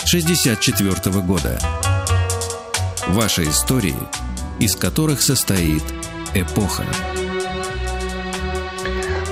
1964 0.04 1.20
года. 1.22 1.58
Ваши 3.08 3.44
истории, 3.44 3.96
из 4.58 4.76
которых 4.76 5.22
состоит 5.22 5.82
эпоха. 6.34 6.84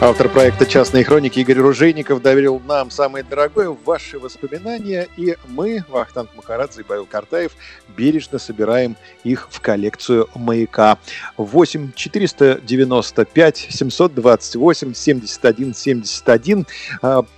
Автор 0.02 0.30
проекта 0.30 0.64
«Частные 0.64 1.04
хроники» 1.04 1.40
Игорь 1.40 1.58
Ружейников 1.58 2.22
доверил 2.22 2.58
нам 2.66 2.90
самое 2.90 3.22
дорогое– 3.22 3.68
ваши 3.84 4.18
воспоминания, 4.18 5.06
и 5.18 5.36
мы, 5.46 5.84
Вахтанг 5.90 6.30
Махарадзе 6.34 6.80
и 6.80 6.84
Павел 6.84 7.04
Картаев, 7.04 7.52
бережно 7.98 8.38
собираем 8.38 8.96
их 9.24 9.48
в 9.50 9.60
коллекцию 9.60 10.30
«Маяка». 10.34 10.96
8 11.36 11.92
495 11.94 13.66
728 13.68 14.94
71 14.94 15.74
71. 15.74 16.66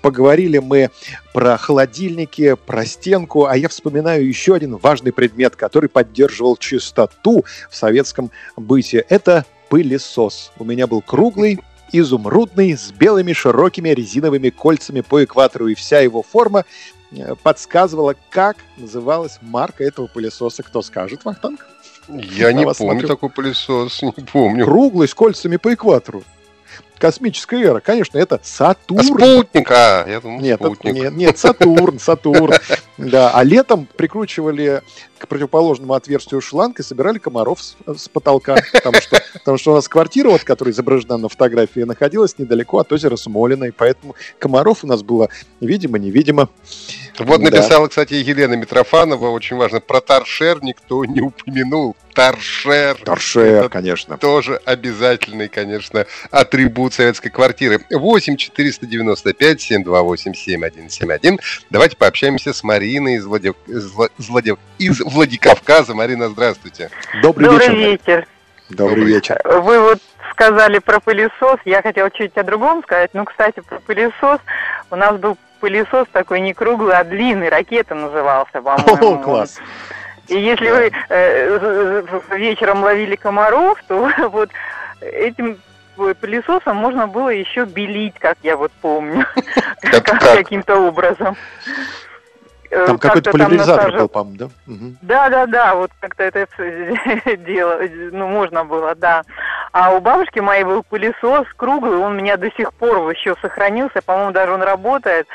Поговорили 0.00 0.58
мы 0.58 0.90
про 1.34 1.56
холодильники, 1.56 2.54
про 2.54 2.86
стенку, 2.86 3.46
а 3.46 3.56
я 3.56 3.68
вспоминаю 3.68 4.24
еще 4.24 4.54
один 4.54 4.76
важный 4.76 5.12
предмет, 5.12 5.56
который 5.56 5.88
поддерживал 5.88 6.56
чистоту 6.56 7.44
в 7.68 7.74
советском 7.74 8.30
быте. 8.56 9.04
Это 9.08 9.46
пылесос. 9.68 10.52
У 10.58 10.64
меня 10.64 10.86
был 10.86 11.02
круглый, 11.02 11.58
изумрудный, 11.92 12.76
с 12.76 12.90
белыми 12.90 13.32
широкими 13.32 13.90
резиновыми 13.90 14.50
кольцами 14.50 15.00
по 15.00 15.22
экватору, 15.22 15.68
и 15.68 15.74
вся 15.74 16.00
его 16.00 16.22
форма 16.22 16.64
э, 17.10 17.34
подсказывала, 17.42 18.14
как 18.30 18.56
называлась 18.76 19.38
марка 19.40 19.84
этого 19.84 20.06
пылесоса. 20.06 20.62
Кто 20.62 20.82
скажет, 20.82 21.24
Вахтанг? 21.24 21.66
Я 22.08 22.52
не 22.52 22.64
помню 22.64 22.74
смотрю. 22.74 23.08
такой 23.08 23.30
пылесос, 23.30 24.02
не 24.16 24.24
помню. 24.24 24.64
Круглый, 24.64 25.08
с 25.08 25.14
кольцами 25.14 25.56
по 25.56 25.72
экватору 25.72 26.24
космическая 27.02 27.60
эра. 27.60 27.80
Конечно, 27.80 28.16
это 28.16 28.38
Сатурн. 28.44 29.00
А 29.00 29.42
спутник, 29.42 29.70
а, 29.72 30.04
я 30.06 30.20
думал, 30.20 30.40
нет, 30.40 30.60
спутник. 30.60 30.94
нет, 30.94 31.12
нет, 31.12 31.38
Сатурн, 31.38 31.98
Сатурн. 31.98 32.54
Да, 32.98 33.30
а 33.30 33.42
летом 33.42 33.86
прикручивали 33.96 34.82
к 35.22 35.28
противоположному 35.28 35.94
отверстию 35.94 36.40
шланг 36.40 36.80
и 36.80 36.82
собирали 36.82 37.18
комаров 37.18 37.62
с, 37.62 37.76
с 37.86 38.08
потолка, 38.08 38.56
потому 38.72 39.00
что, 39.00 39.22
потому 39.34 39.56
что 39.56 39.72
у 39.72 39.74
нас 39.76 39.88
квартира, 39.88 40.28
вот, 40.28 40.42
которая 40.42 40.72
изображена 40.72 41.16
на 41.16 41.28
фотографии, 41.28 41.80
находилась 41.80 42.38
недалеко 42.38 42.78
от 42.78 42.92
озера 42.92 43.16
Смолино, 43.16 43.64
и 43.64 43.70
поэтому 43.70 44.16
комаров 44.38 44.82
у 44.82 44.88
нас 44.88 45.02
было 45.02 45.28
видимо-невидимо. 45.60 46.48
Вот 47.18 47.40
да. 47.40 47.50
написала, 47.50 47.86
кстати, 47.86 48.14
Елена 48.14 48.54
Митрофанова, 48.54 49.28
очень 49.28 49.56
важно, 49.56 49.80
про 49.80 50.00
торшер 50.00 50.62
никто 50.62 51.04
не 51.04 51.20
упомянул. 51.20 51.94
Торшер. 52.14 52.96
Торшер, 53.04 53.68
конечно. 53.70 54.18
Тоже 54.18 54.60
обязательный, 54.64 55.48
конечно, 55.48 56.06
атрибут 56.30 56.94
советской 56.94 57.30
квартиры. 57.30 57.80
8 57.90 58.36
495 58.36 59.60
728 59.60 60.34
7171. 60.34 61.40
Давайте 61.70 61.96
пообщаемся 61.96 62.52
с 62.52 62.62
Мариной 62.82 63.14
из, 63.14 63.26
Владив... 63.26 63.54
Владив... 64.18 64.58
из 64.78 65.00
Владикавказа. 65.00 65.94
Марина, 65.94 66.28
здравствуйте. 66.28 66.90
Добрый, 67.22 67.48
Добрый 67.48 67.68
вечер. 67.68 67.90
вечер. 67.90 68.26
Добрый 68.70 69.04
вечер. 69.04 69.40
Вы 69.44 69.80
вот 69.80 69.98
сказали 70.32 70.80
про 70.80 70.98
пылесос. 70.98 71.60
Я 71.64 71.80
хотела 71.82 72.10
чуть 72.10 72.36
о 72.36 72.42
другом 72.42 72.82
сказать. 72.82 73.10
Ну, 73.12 73.24
кстати, 73.24 73.60
про 73.60 73.78
пылесос. 73.78 74.40
У 74.90 74.96
нас 74.96 75.16
был 75.16 75.38
пылесос 75.60 76.08
такой 76.10 76.40
не 76.40 76.54
круглый, 76.54 76.96
а 76.96 77.04
длинный. 77.04 77.50
Ракета 77.50 77.94
назывался, 77.94 78.60
по-моему. 78.60 79.14
О, 79.20 79.22
класс. 79.22 79.60
И 80.26 80.38
если 80.38 80.68
да. 80.68 80.74
вы 80.74 80.92
э, 81.08 82.20
вечером 82.30 82.82
ловили 82.82 83.14
комаров, 83.14 83.78
то 83.86 84.10
вот 84.32 84.50
этим 85.00 85.58
пылесосом 86.20 86.76
можно 86.76 87.06
было 87.06 87.28
еще 87.28 87.64
белить, 87.64 88.14
как 88.18 88.38
я 88.42 88.56
вот 88.56 88.72
помню, 88.80 89.24
каким-то 89.80 90.78
образом. 90.78 91.36
Э, 92.72 92.86
там 92.86 92.98
какой-то 92.98 93.32
поляризатор 93.32 93.92
был, 93.92 94.08
по-моему, 94.08 94.38
да? 94.38 94.72
Угу. 94.72 94.94
Да, 95.02 95.28
да, 95.28 95.46
да, 95.46 95.74
вот 95.74 95.90
как-то 96.00 96.24
это 96.24 96.46
дело, 97.36 97.80
ну, 98.12 98.28
можно 98.28 98.64
было, 98.64 98.94
да. 98.94 99.24
А 99.72 99.94
у 99.94 100.00
бабушки 100.00 100.38
моей 100.38 100.64
был 100.64 100.82
пылесос 100.82 101.46
круглый, 101.56 101.98
он 101.98 102.12
у 102.12 102.14
меня 102.14 102.38
до 102.38 102.50
сих 102.52 102.72
пор 102.72 103.10
еще 103.10 103.36
сохранился, 103.42 104.00
по-моему, 104.00 104.32
даже 104.32 104.52
он 104.52 104.62
работает. 104.62 105.28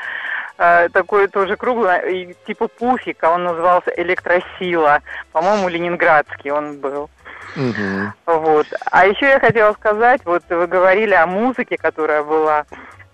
Э, 0.58 0.88
такой 0.88 1.28
тоже 1.28 1.56
круглый, 1.56 2.36
типа 2.44 2.66
пуфика, 2.66 3.26
он 3.26 3.44
назывался 3.44 3.92
«Электросила». 3.96 5.00
По-моему, 5.30 5.68
ленинградский 5.68 6.50
он 6.50 6.80
был. 6.80 7.08
Угу. 7.54 8.12
Вот. 8.26 8.66
А 8.90 9.06
еще 9.06 9.26
я 9.26 9.38
хотела 9.38 9.72
сказать, 9.74 10.22
вот 10.24 10.42
вы 10.48 10.66
говорили 10.66 11.14
о 11.14 11.26
музыке, 11.28 11.76
которая 11.76 12.24
была. 12.24 12.64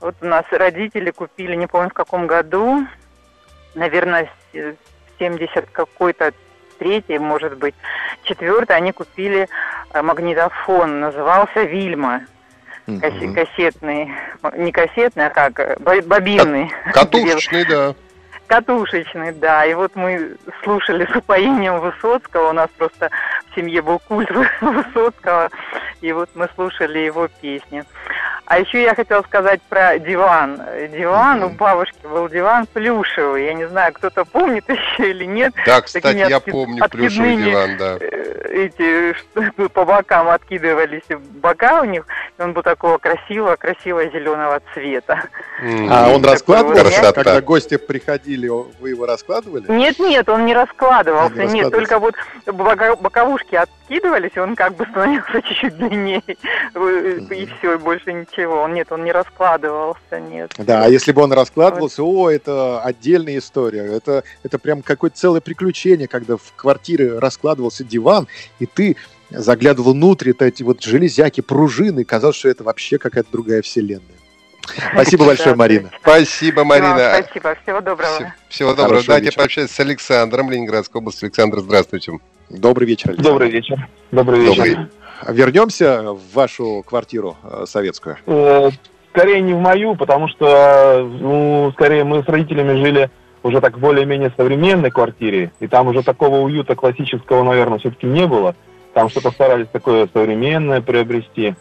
Вот 0.01 0.15
у 0.23 0.27
нас 0.27 0.45
родители 0.51 1.11
купили, 1.11 1.55
не 1.57 1.67
помню 1.67 1.91
в 1.91 1.95
каком 1.95 2.27
году, 2.27 2.87
наверное, 3.75 4.31
70 5.19 5.71
какой-то 5.71 6.33
третий, 6.79 7.19
может 7.19 7.57
быть, 7.57 7.75
четвертый, 8.25 8.77
они 8.77 8.93
купили 8.93 9.49
э, 9.93 10.03
магнитофон, 10.03 11.01
назывался 11.01 11.63
«Вильма». 11.63 12.23
Касс- 12.87 13.35
кассетный, 13.35 14.13
не 14.59 14.71
кассетный, 14.71 15.27
а 15.27 15.31
как, 15.31 15.59
э, 15.59 15.77
бобинный. 16.03 16.71
Катушечный, 16.93 17.65
да. 17.69 17.95
Катушечный, 18.47 19.33
да. 19.33 19.65
И 19.65 19.73
вот 19.73 19.97
мы 19.97 20.37
слушали 20.63 21.07
с 21.11 21.17
упоением 21.17 21.81
Высоцкого. 21.81 22.51
У 22.51 22.53
нас 22.53 22.69
просто 22.77 23.11
в 23.51 23.55
семье 23.55 23.81
был 23.81 24.01
культ 24.01 24.31
Высоцкого. 24.61 25.49
И 26.03 26.13
вот 26.13 26.29
мы 26.35 26.47
слушали 26.55 26.99
его 26.99 27.29
песни. 27.41 27.85
А 28.47 28.59
еще 28.59 28.83
я 28.83 28.95
хотела 28.95 29.23
сказать 29.23 29.63
про 29.63 29.99
диван. 29.99 30.61
Диван, 30.93 31.43
mm-hmm. 31.43 31.47
у 31.47 31.57
бабушки 31.57 32.07
был 32.07 32.29
диван 32.29 32.67
плюшевый. 32.67 33.47
Я 33.47 33.55
не 33.55 33.67
знаю, 33.67 33.93
кто-то 33.95 34.27
помнит 34.27 34.65
еще 34.69 35.11
или 35.11 35.25
нет. 35.25 35.55
Да, 35.65 35.81
кстати, 35.81 36.17
я 36.17 36.41
помню 36.41 36.87
плюшевый 36.91 37.37
диван, 37.43 37.77
да. 37.79 37.97
Э, 37.99 38.67
эти 38.67 39.15
что, 39.15 39.69
по 39.71 39.85
бокам 39.87 40.29
откидывались 40.29 41.05
бока 41.37 41.81
у 41.81 41.85
них. 41.85 42.07
Он 42.39 42.53
был 42.53 42.63
такого 42.63 42.99
красивого, 42.99 43.57
красивого 43.57 44.11
зеленого 44.11 44.61
цвета. 44.75 45.23
Mm-hmm. 45.63 45.89
А 45.91 46.11
он 46.11 46.25
раскладывался, 46.25 47.03
вот, 47.03 47.15
когда 47.15 47.41
гости 47.41 47.79
приходили, 47.79 48.49
вы 48.81 48.91
его 48.91 49.07
раскладывали? 49.07 49.65
Нет, 49.69 49.99
нет, 49.99 50.29
он 50.29 50.45
не 50.45 50.53
раскладывался. 50.55 51.41
Он 51.41 51.49
не 51.49 51.61
нет, 51.61 51.73
только 51.73 51.99
вот 51.99 52.15
боковушки 52.47 53.55
откидывались, 53.55 54.33
и 54.35 54.41
он 54.41 54.55
как 54.55 54.75
бы 54.75 54.85
становился 54.85 55.41
чуть-чуть 55.43 55.77
длиннее. 55.77 56.23
И 56.27 57.47
все, 57.59 57.75
и 57.75 57.79
больше 57.79 58.13
ничего 58.13 58.34
ничего. 58.37 58.63
Он 58.63 58.75
нет, 58.75 58.91
он 58.91 59.05
не 59.05 59.13
раскладывался, 59.13 60.21
нет. 60.21 60.53
Да, 60.59 60.85
а 60.85 60.89
если 60.89 61.13
бы 61.13 61.23
он 61.23 61.33
раскладывался, 61.33 62.03
о, 62.03 62.31
это 62.31 62.81
отдельная 62.81 63.39
история. 63.39 63.85
Это, 63.85 64.25
это 64.43 64.59
прям 64.59 64.83
какое-то 64.83 65.17
целое 65.17 65.41
приключение, 65.41 66.09
когда 66.09 66.37
в 66.37 66.53
квартире 66.57 67.19
раскладывался 67.19 67.85
диван, 67.85 68.29
и 68.59 68.67
ты 68.67 68.97
заглядывал 69.31 69.93
внутрь, 69.93 70.31
это 70.31 70.47
эти 70.47 70.63
вот 70.63 70.83
железяки, 70.83 71.41
пружины, 71.41 72.05
казалось, 72.05 72.37
что 72.37 72.49
это 72.49 72.65
вообще 72.65 72.99
какая-то 72.99 73.31
другая 73.31 73.63
вселенная. 73.63 74.03
Спасибо 74.93 75.27
большое, 75.27 75.55
Марина. 75.55 75.91
Спасибо, 76.01 76.65
Марина. 76.65 77.21
Спасибо, 77.21 77.55
всего 77.63 77.81
доброго. 77.81 78.35
Всего 78.49 78.75
доброго. 78.75 79.03
Давайте 79.07 79.33
пообщаемся 79.33 79.75
с 79.75 79.81
Александром, 79.81 80.51
Ленинградской 80.51 81.01
области. 81.01 81.27
Александр, 81.27 81.61
здравствуйте. 81.61 82.19
Добрый 82.49 82.89
вечер. 82.89 83.15
Добрый 83.17 83.51
вечер. 83.51 83.89
Добрый 84.11 84.41
вечер. 84.41 84.89
Вернемся 85.29 86.13
в 86.13 86.35
вашу 86.35 86.83
квартиру 86.87 87.37
э, 87.43 87.65
советскую? 87.67 88.17
Э, 88.27 88.71
скорее 89.11 89.41
не 89.41 89.55
в 89.55 89.59
мою, 89.59 89.95
потому 89.95 90.29
что, 90.29 91.09
ну, 91.09 91.71
скорее 91.73 92.05
мы 92.05 92.23
с 92.23 92.27
родителями 92.27 92.81
жили 92.81 93.11
уже 93.43 93.61
так 93.61 93.79
более-менее 93.79 94.33
современной 94.37 94.91
квартире, 94.91 95.53
и 95.61 95.69
там 95.69 95.89
уже 95.89 96.03
такого 96.03 96.39
уюта 96.39 96.75
классического, 96.75 97.43
наверное, 97.43 97.79
все-таки 97.79 98.07
не 98.07 98.27
было. 98.27 98.57
Там 98.95 99.09
что-то 99.09 99.31
старались 99.31 99.69
такое 99.73 100.09
современное 100.13 100.81
приобрести. 100.81 101.55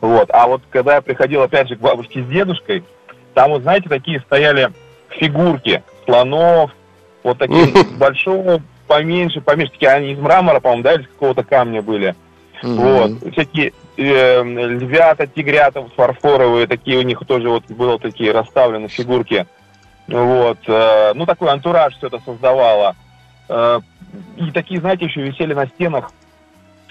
Вот. 0.00 0.30
А 0.30 0.46
вот 0.46 0.62
когда 0.70 0.96
я 0.96 1.00
приходил, 1.00 1.42
опять 1.42 1.68
же, 1.68 1.76
к 1.76 1.80
бабушке 1.80 2.22
с 2.22 2.26
дедушкой, 2.26 2.84
там, 3.34 3.50
вот, 3.52 3.62
знаете, 3.62 3.88
такие 3.88 4.20
стояли 4.20 4.70
фигурки 5.08 5.82
слонов, 6.04 6.70
вот 7.22 7.38
такие 7.38 7.66
большие, 7.98 8.62
поменьше, 8.86 9.40
поменьше, 9.40 9.72
такие 9.72 9.90
они 9.90 10.12
из 10.12 10.18
мрамора, 10.18 10.60
по-моему, 10.60 10.82
да, 10.82 10.94
или 10.94 11.02
из 11.02 11.08
какого-то 11.08 11.44
камня 11.44 11.82
были. 11.82 12.14
Угу. 12.62 12.72
Вот. 12.72 13.32
Всякие 13.32 13.72
э, 13.96 14.42
львята, 14.42 15.26
тигрята 15.26 15.84
фарфоровые, 15.96 16.66
такие 16.66 16.98
у 16.98 17.02
них 17.02 17.20
тоже 17.26 17.48
вот 17.48 17.64
было 17.68 17.98
такие 17.98 18.32
расставлены 18.32 18.88
фигурки. 18.88 19.46
Вот. 20.08 20.58
Э, 20.66 21.12
ну, 21.14 21.26
такой 21.26 21.50
антураж 21.50 21.96
все 21.96 22.06
это 22.08 22.20
создавало. 22.24 22.96
Э, 23.48 23.80
и 24.36 24.50
такие, 24.50 24.80
знаете, 24.80 25.06
еще 25.06 25.22
висели 25.22 25.54
на 25.54 25.66
стенах 25.66 26.10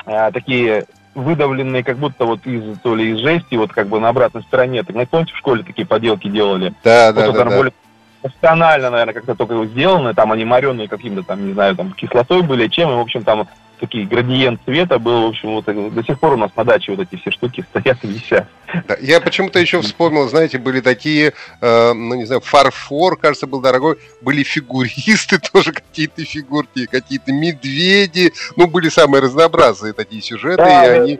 э, 0.05 0.31
такие 0.31 0.85
выдавленные, 1.13 1.83
как 1.83 1.97
будто 1.97 2.25
вот 2.25 2.45
из 2.45 2.79
то 2.79 2.95
ли 2.95 3.11
из 3.11 3.19
жести, 3.19 3.55
вот 3.55 3.71
как 3.73 3.87
бы 3.87 3.99
на 3.99 4.09
обратной 4.09 4.43
стороне. 4.43 4.83
Так, 4.83 5.09
помните, 5.09 5.33
в 5.33 5.37
школе 5.37 5.63
такие 5.63 5.85
поделки 5.85 6.27
делали? 6.27 6.73
Да, 6.83 7.11
вот, 7.11 7.15
да, 7.15 7.31
да, 7.31 7.43
да. 7.43 7.57
Более 7.57 7.73
профессионально, 8.21 8.89
наверное, 8.91 9.13
как-то 9.13 9.35
только 9.35 9.65
сделаны, 9.65 10.13
там 10.13 10.31
они 10.31 10.45
моренные 10.45 10.87
каким-то 10.87 11.23
там, 11.23 11.45
не 11.45 11.53
знаю, 11.53 11.75
там 11.75 11.91
кислотой 11.93 12.43
были, 12.43 12.67
чем, 12.67 12.91
и, 12.91 12.95
в 12.95 12.99
общем, 12.99 13.23
там 13.23 13.47
такие 13.81 14.05
градиент 14.05 14.61
цвета 14.63 14.99
был, 14.99 15.23
в 15.23 15.29
общем, 15.29 15.49
вот 15.55 15.65
до 15.65 16.03
сих 16.03 16.19
пор 16.19 16.33
у 16.33 16.37
нас 16.37 16.51
на 16.55 16.63
даче 16.63 16.93
вот 16.93 17.01
эти 17.01 17.19
все 17.19 17.31
штуки 17.31 17.65
стоят 17.69 17.97
и 18.03 18.07
висят. 18.07 18.47
Да, 18.87 18.95
я 19.01 19.19
почему-то 19.19 19.59
еще 19.59 19.81
вспомнил, 19.81 20.29
знаете, 20.29 20.59
были 20.59 20.79
такие, 20.79 21.33
э, 21.59 21.93
ну 21.93 22.15
не 22.15 22.25
знаю, 22.25 22.41
фарфор, 22.41 23.17
кажется, 23.17 23.47
был 23.47 23.59
дорогой, 23.59 23.97
были 24.21 24.43
фигуристы 24.43 25.39
тоже 25.51 25.73
какие-то 25.73 26.23
фигурки, 26.23 26.85
какие-то 26.85 27.33
медведи, 27.33 28.31
ну 28.55 28.67
были 28.67 28.87
самые 28.89 29.21
разнообразные 29.21 29.93
такие 29.93 30.21
сюжеты, 30.21 30.63
да, 30.63 30.85
и 30.85 30.99
они... 30.99 31.19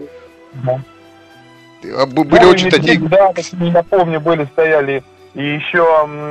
Да. 0.53 0.81
А 1.83 2.05
Были 2.05 2.43
Ну, 2.43 2.49
очень 2.49 2.67
и 2.67 2.71
такие... 2.71 2.99
Да, 2.99 3.33
такие, 3.33 3.71
я 3.71 3.81
помню, 3.81 4.19
были, 4.21 4.45
стояли. 4.45 5.03
И 5.33 5.43
еще 5.43 5.83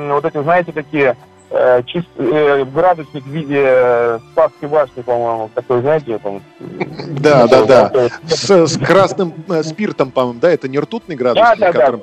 вот 0.09 0.23
эти, 0.23 0.41
знаете, 0.41 0.71
такие 0.71 1.17
э, 1.51 1.83
чист, 1.85 2.07
э, 2.17 2.65
градусник 2.65 3.23
в 3.23 3.29
виде 3.29 3.61
э, 3.63 4.19
Спасской 4.31 4.69
башни, 4.69 5.01
по-моему, 5.01 5.49
такой, 5.53 5.81
знаете, 5.81 6.17
там. 6.19 6.41
Да, 6.59 7.47
да, 7.47 7.65
да. 7.65 8.09
С, 8.27 8.77
красным 8.77 9.33
э, 9.49 9.63
спиртом, 9.63 10.11
по-моему, 10.11 10.39
да, 10.39 10.51
это 10.51 10.67
не 10.67 10.79
ртутный 10.79 11.15
градусник, 11.15 11.59
которым 11.59 12.01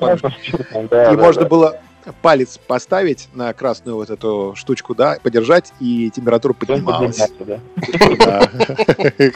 И 1.13 1.17
можно 1.17 1.45
было 1.47 1.81
палец 2.23 2.59
поставить 2.59 3.29
на 3.35 3.53
красную 3.53 3.97
вот 3.97 4.11
эту 4.11 4.55
штучку, 4.57 4.95
да, 4.95 5.19
подержать, 5.23 5.73
и 5.81 6.11
температура 6.11 6.53
поднималась. 6.53 7.19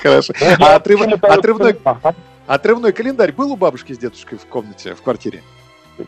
Хорошо. 0.02 0.32
А 0.58 0.78
Почему-то- 0.80 1.26
отрывной, 1.26 1.76
Ага. 1.84 2.14
отрывной 2.46 2.92
календарь 2.92 3.32
был 3.32 3.52
у 3.52 3.56
бабушки 3.56 3.92
с 3.92 3.98
дедушкой 3.98 4.38
в 4.38 4.46
комнате, 4.46 4.94
в 4.94 5.02
квартире? 5.02 5.42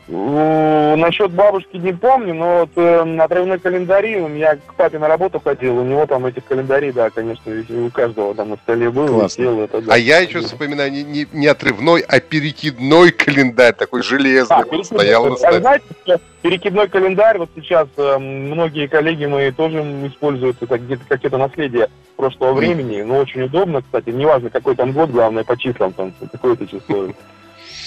Ну, 0.07 0.95
Насчет 0.97 1.31
бабушки 1.31 1.77
не 1.77 1.93
помню, 1.93 2.33
но 2.33 2.59
вот 2.61 2.69
э, 2.75 3.17
отрывной 3.19 3.59
календари, 3.59 4.17
у 4.21 4.27
меня 4.27 4.55
к 4.55 4.73
папе 4.75 4.97
на 4.97 5.07
работу 5.07 5.39
ходил, 5.39 5.77
у 5.77 5.83
него 5.83 6.05
там 6.05 6.25
этих 6.25 6.43
календарей, 6.45 6.91
да, 6.91 7.09
конечно, 7.09 7.51
у 7.85 7.89
каждого 7.91 8.33
там 8.33 8.49
на 8.51 8.57
столе 8.57 8.89
был, 8.89 9.07
Классно. 9.07 9.41
висел, 9.41 9.61
это 9.61 9.81
да. 9.81 9.93
А 9.93 9.97
я 9.97 10.19
еще 10.19 10.39
вспоминаю 10.41 10.91
не, 10.91 11.03
не- 11.03 11.27
не 11.33 11.47
отрывной, 11.47 12.01
а 12.01 12.19
перекидной 12.19 13.11
календарь, 13.11 13.73
такой 13.73 14.01
железный, 14.03 14.55
А, 14.55 14.59
вот, 14.59 14.69
перекидной 14.71 14.99
стоял 14.99 15.25
на 15.25 15.35
столе. 15.35 15.59
Знаете, 15.59 15.85
что 16.03 16.19
перекидной 16.41 16.87
календарь, 16.87 17.37
вот 17.37 17.49
сейчас 17.55 17.87
э, 17.97 18.17
многие 18.17 18.87
коллеги 18.87 19.25
мои 19.25 19.51
тоже 19.51 19.79
используют 20.07 20.57
это 20.61 20.77
где-то 20.77 21.03
какие-то 21.07 21.37
наследие 21.37 21.89
прошлого 22.15 22.51
Мгм. 22.51 22.59
времени, 22.59 23.01
но 23.01 23.17
очень 23.19 23.43
удобно, 23.43 23.81
кстати, 23.81 24.09
неважно 24.09 24.49
какой 24.49 24.75
там 24.75 24.91
год, 24.93 25.09
главное 25.11 25.43
по 25.43 25.57
числам 25.57 25.93
там, 25.93 26.13
какое-то 26.31 26.65
число. 26.67 27.07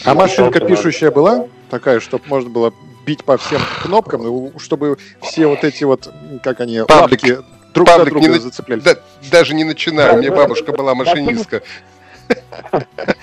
А 0.04 0.14
машинка 0.14 0.60
пишущая 0.60 1.10
была 1.10 1.46
такая, 1.70 2.00
чтобы 2.00 2.24
можно 2.26 2.50
было 2.50 2.72
бить 3.04 3.24
по 3.24 3.36
всем 3.36 3.60
кнопкам, 3.82 4.52
чтобы 4.58 4.98
все 5.22 5.46
вот 5.46 5.64
эти 5.64 5.84
вот, 5.84 6.12
как 6.42 6.60
они, 6.60 6.82
Павлик, 6.86 7.22
лапки 7.22 7.38
друг 7.74 7.86
Павлик, 7.88 8.04
за 8.04 8.10
друга 8.10 8.26
не 8.26 8.34
на- 8.34 8.40
зацеплялись. 8.40 8.82
Да, 8.82 8.96
даже 9.30 9.54
не 9.54 9.64
начинаю, 9.64 10.14
у 10.14 10.18
меня 10.18 10.30
бабушка 10.30 10.72
была 10.72 10.94
машинистка. 10.94 11.62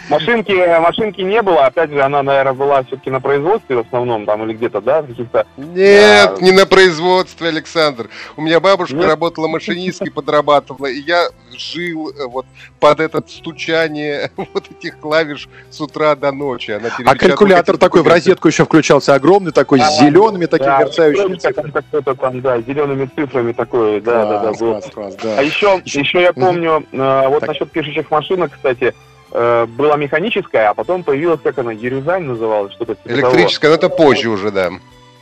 Машинки, 0.10 0.80
машинки 0.80 1.22
не 1.22 1.42
было, 1.42 1.66
опять 1.66 1.90
же, 1.90 2.02
она, 2.02 2.22
наверное, 2.22 2.54
была 2.54 2.84
все-таки 2.84 3.10
на 3.10 3.20
производстве 3.20 3.78
в 3.78 3.80
основном, 3.80 4.26
там, 4.26 4.44
или 4.44 4.54
где-то, 4.54 4.80
да, 4.82 5.02
каких-то... 5.02 5.46
Нет, 5.58 6.36
Да. 6.36 6.38
не 6.42 6.52
на 6.52 6.66
производстве, 6.66 7.48
Александр. 7.50 8.10
У 8.38 8.42
меня 8.42 8.60
бабушка 8.60 8.96
Нет? 8.96 9.08
работала 9.08 9.48
машинисткой, 9.48 10.12
подрабатывала, 10.12 10.86
и 10.88 11.00
я 11.00 11.30
жил 11.58 12.10
э, 12.10 12.26
вот 12.28 12.46
под 12.80 13.00
это 13.00 13.24
стучание 13.28 14.30
вот 14.54 14.66
этих 14.70 15.00
клавиш 15.00 15.50
с 15.70 15.82
утра 15.82 16.16
до 16.16 16.32
ночи. 16.32 16.72
Она 16.72 16.90
А 17.06 17.16
калькулятор 17.16 17.78
такой 17.78 18.04
в 18.04 18.08
розетку 18.08 18.48
еще 18.48 18.66
включался, 18.66 19.16
огромный 19.16 19.52
такой, 19.52 19.80
с 19.80 20.00
зелеными 20.00 20.46
такими 20.46 20.68
Да, 20.68 20.80
мерцающими 20.80 21.36
цифрами. 21.38 21.72
там 22.16 22.42
да, 22.42 22.62
зелеными 22.62 23.10
цифрами 23.16 23.54
такой, 23.54 24.02
да, 24.02 24.26
да, 24.26 24.40
да, 24.40 24.54
Класс, 24.54 24.86
класс, 24.94 25.16
да. 25.22 25.36
А 25.40 25.42
еще, 25.42 25.82
еще 25.86 26.22
я 26.22 26.34
помню, 26.34 26.86
э, 26.92 27.28
вот 27.28 27.40
Так. 27.40 27.50
насчет 27.50 27.72
пишущих 27.72 28.12
машинок, 28.12 28.52
кстати, 28.54 28.94
э, 29.36 29.66
была 29.66 29.98
механическая, 29.98 30.70
а 30.70 30.74
потом 30.74 31.04
появилась, 31.04 31.42
как 31.44 31.58
она, 31.60 31.72
Ерюзань 31.72 32.24
называлась, 32.24 32.74
что-то 32.74 32.96
типа 32.96 33.10
того. 33.10 33.20
Электрическая, 33.20 33.72
но 33.72 33.76
это 33.76 33.90
позже 33.90 34.30
уже, 34.30 34.52
да. 34.52 34.72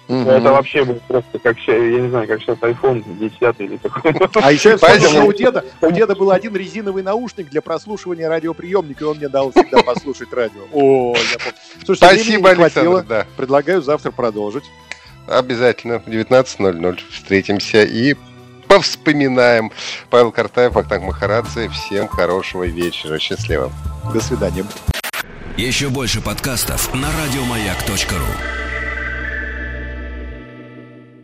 Мгм. 0.08 0.30
Это 0.30 0.52
вообще 0.52 0.84
был 0.84 1.00
просто 1.08 1.40
как 1.40 1.58
ща- 1.58 1.74
я 1.74 2.02
не 2.02 2.10
знаю, 2.10 2.28
как 2.28 2.42
сейчас 2.42 2.58
iPhone 2.58 3.04
10 3.18 3.56
или 3.60 3.78
такой. 3.78 4.14
А 4.44 4.52
еще 4.52 4.78
что 4.78 5.24
у 5.24 5.32
деда, 5.32 5.64
у 5.82 5.92
деда 5.92 6.14
был 6.14 6.32
один 6.32 6.56
резиновый 6.56 7.04
наушник 7.04 7.50
для 7.50 7.62
прослушивания 7.62 8.28
радиоприемника, 8.28 9.06
и 9.06 9.08
он 9.08 9.18
мне 9.18 9.30
дал 9.30 9.52
всегда 9.52 9.82
послушать 9.82 10.32
радио. 10.34 10.62
О, 10.74 11.16
я 11.16 11.38
помню. 11.38 11.58
Слушайте, 11.86 12.24
времени 12.24 12.42
Спасибо. 12.42 12.66
Александр, 12.66 13.06
да. 13.08 13.26
Предлагаю 13.38 13.82
завтра 13.82 14.12
продолжить. 14.12 14.66
Обязательно 15.26 16.00
в 16.00 16.08
19.00 16.08 17.00
встретимся 17.10 17.84
и 17.84 18.16
повспоминаем. 18.74 19.72
Павел 20.10 20.32
Картаев, 20.32 20.74
Вахтанг 20.74 21.04
Махарадзе. 21.04 21.70
Всем 21.70 22.08
хорошего 22.08 22.64
вечера. 22.64 23.20
Счастливо. 23.20 23.72
До 24.12 24.20
свидания. 24.20 24.66
Еще 25.58 25.90
больше 25.90 26.22
подкастов 26.22 26.92
на 26.96 27.08
радиомаяк.ру. 27.12 28.73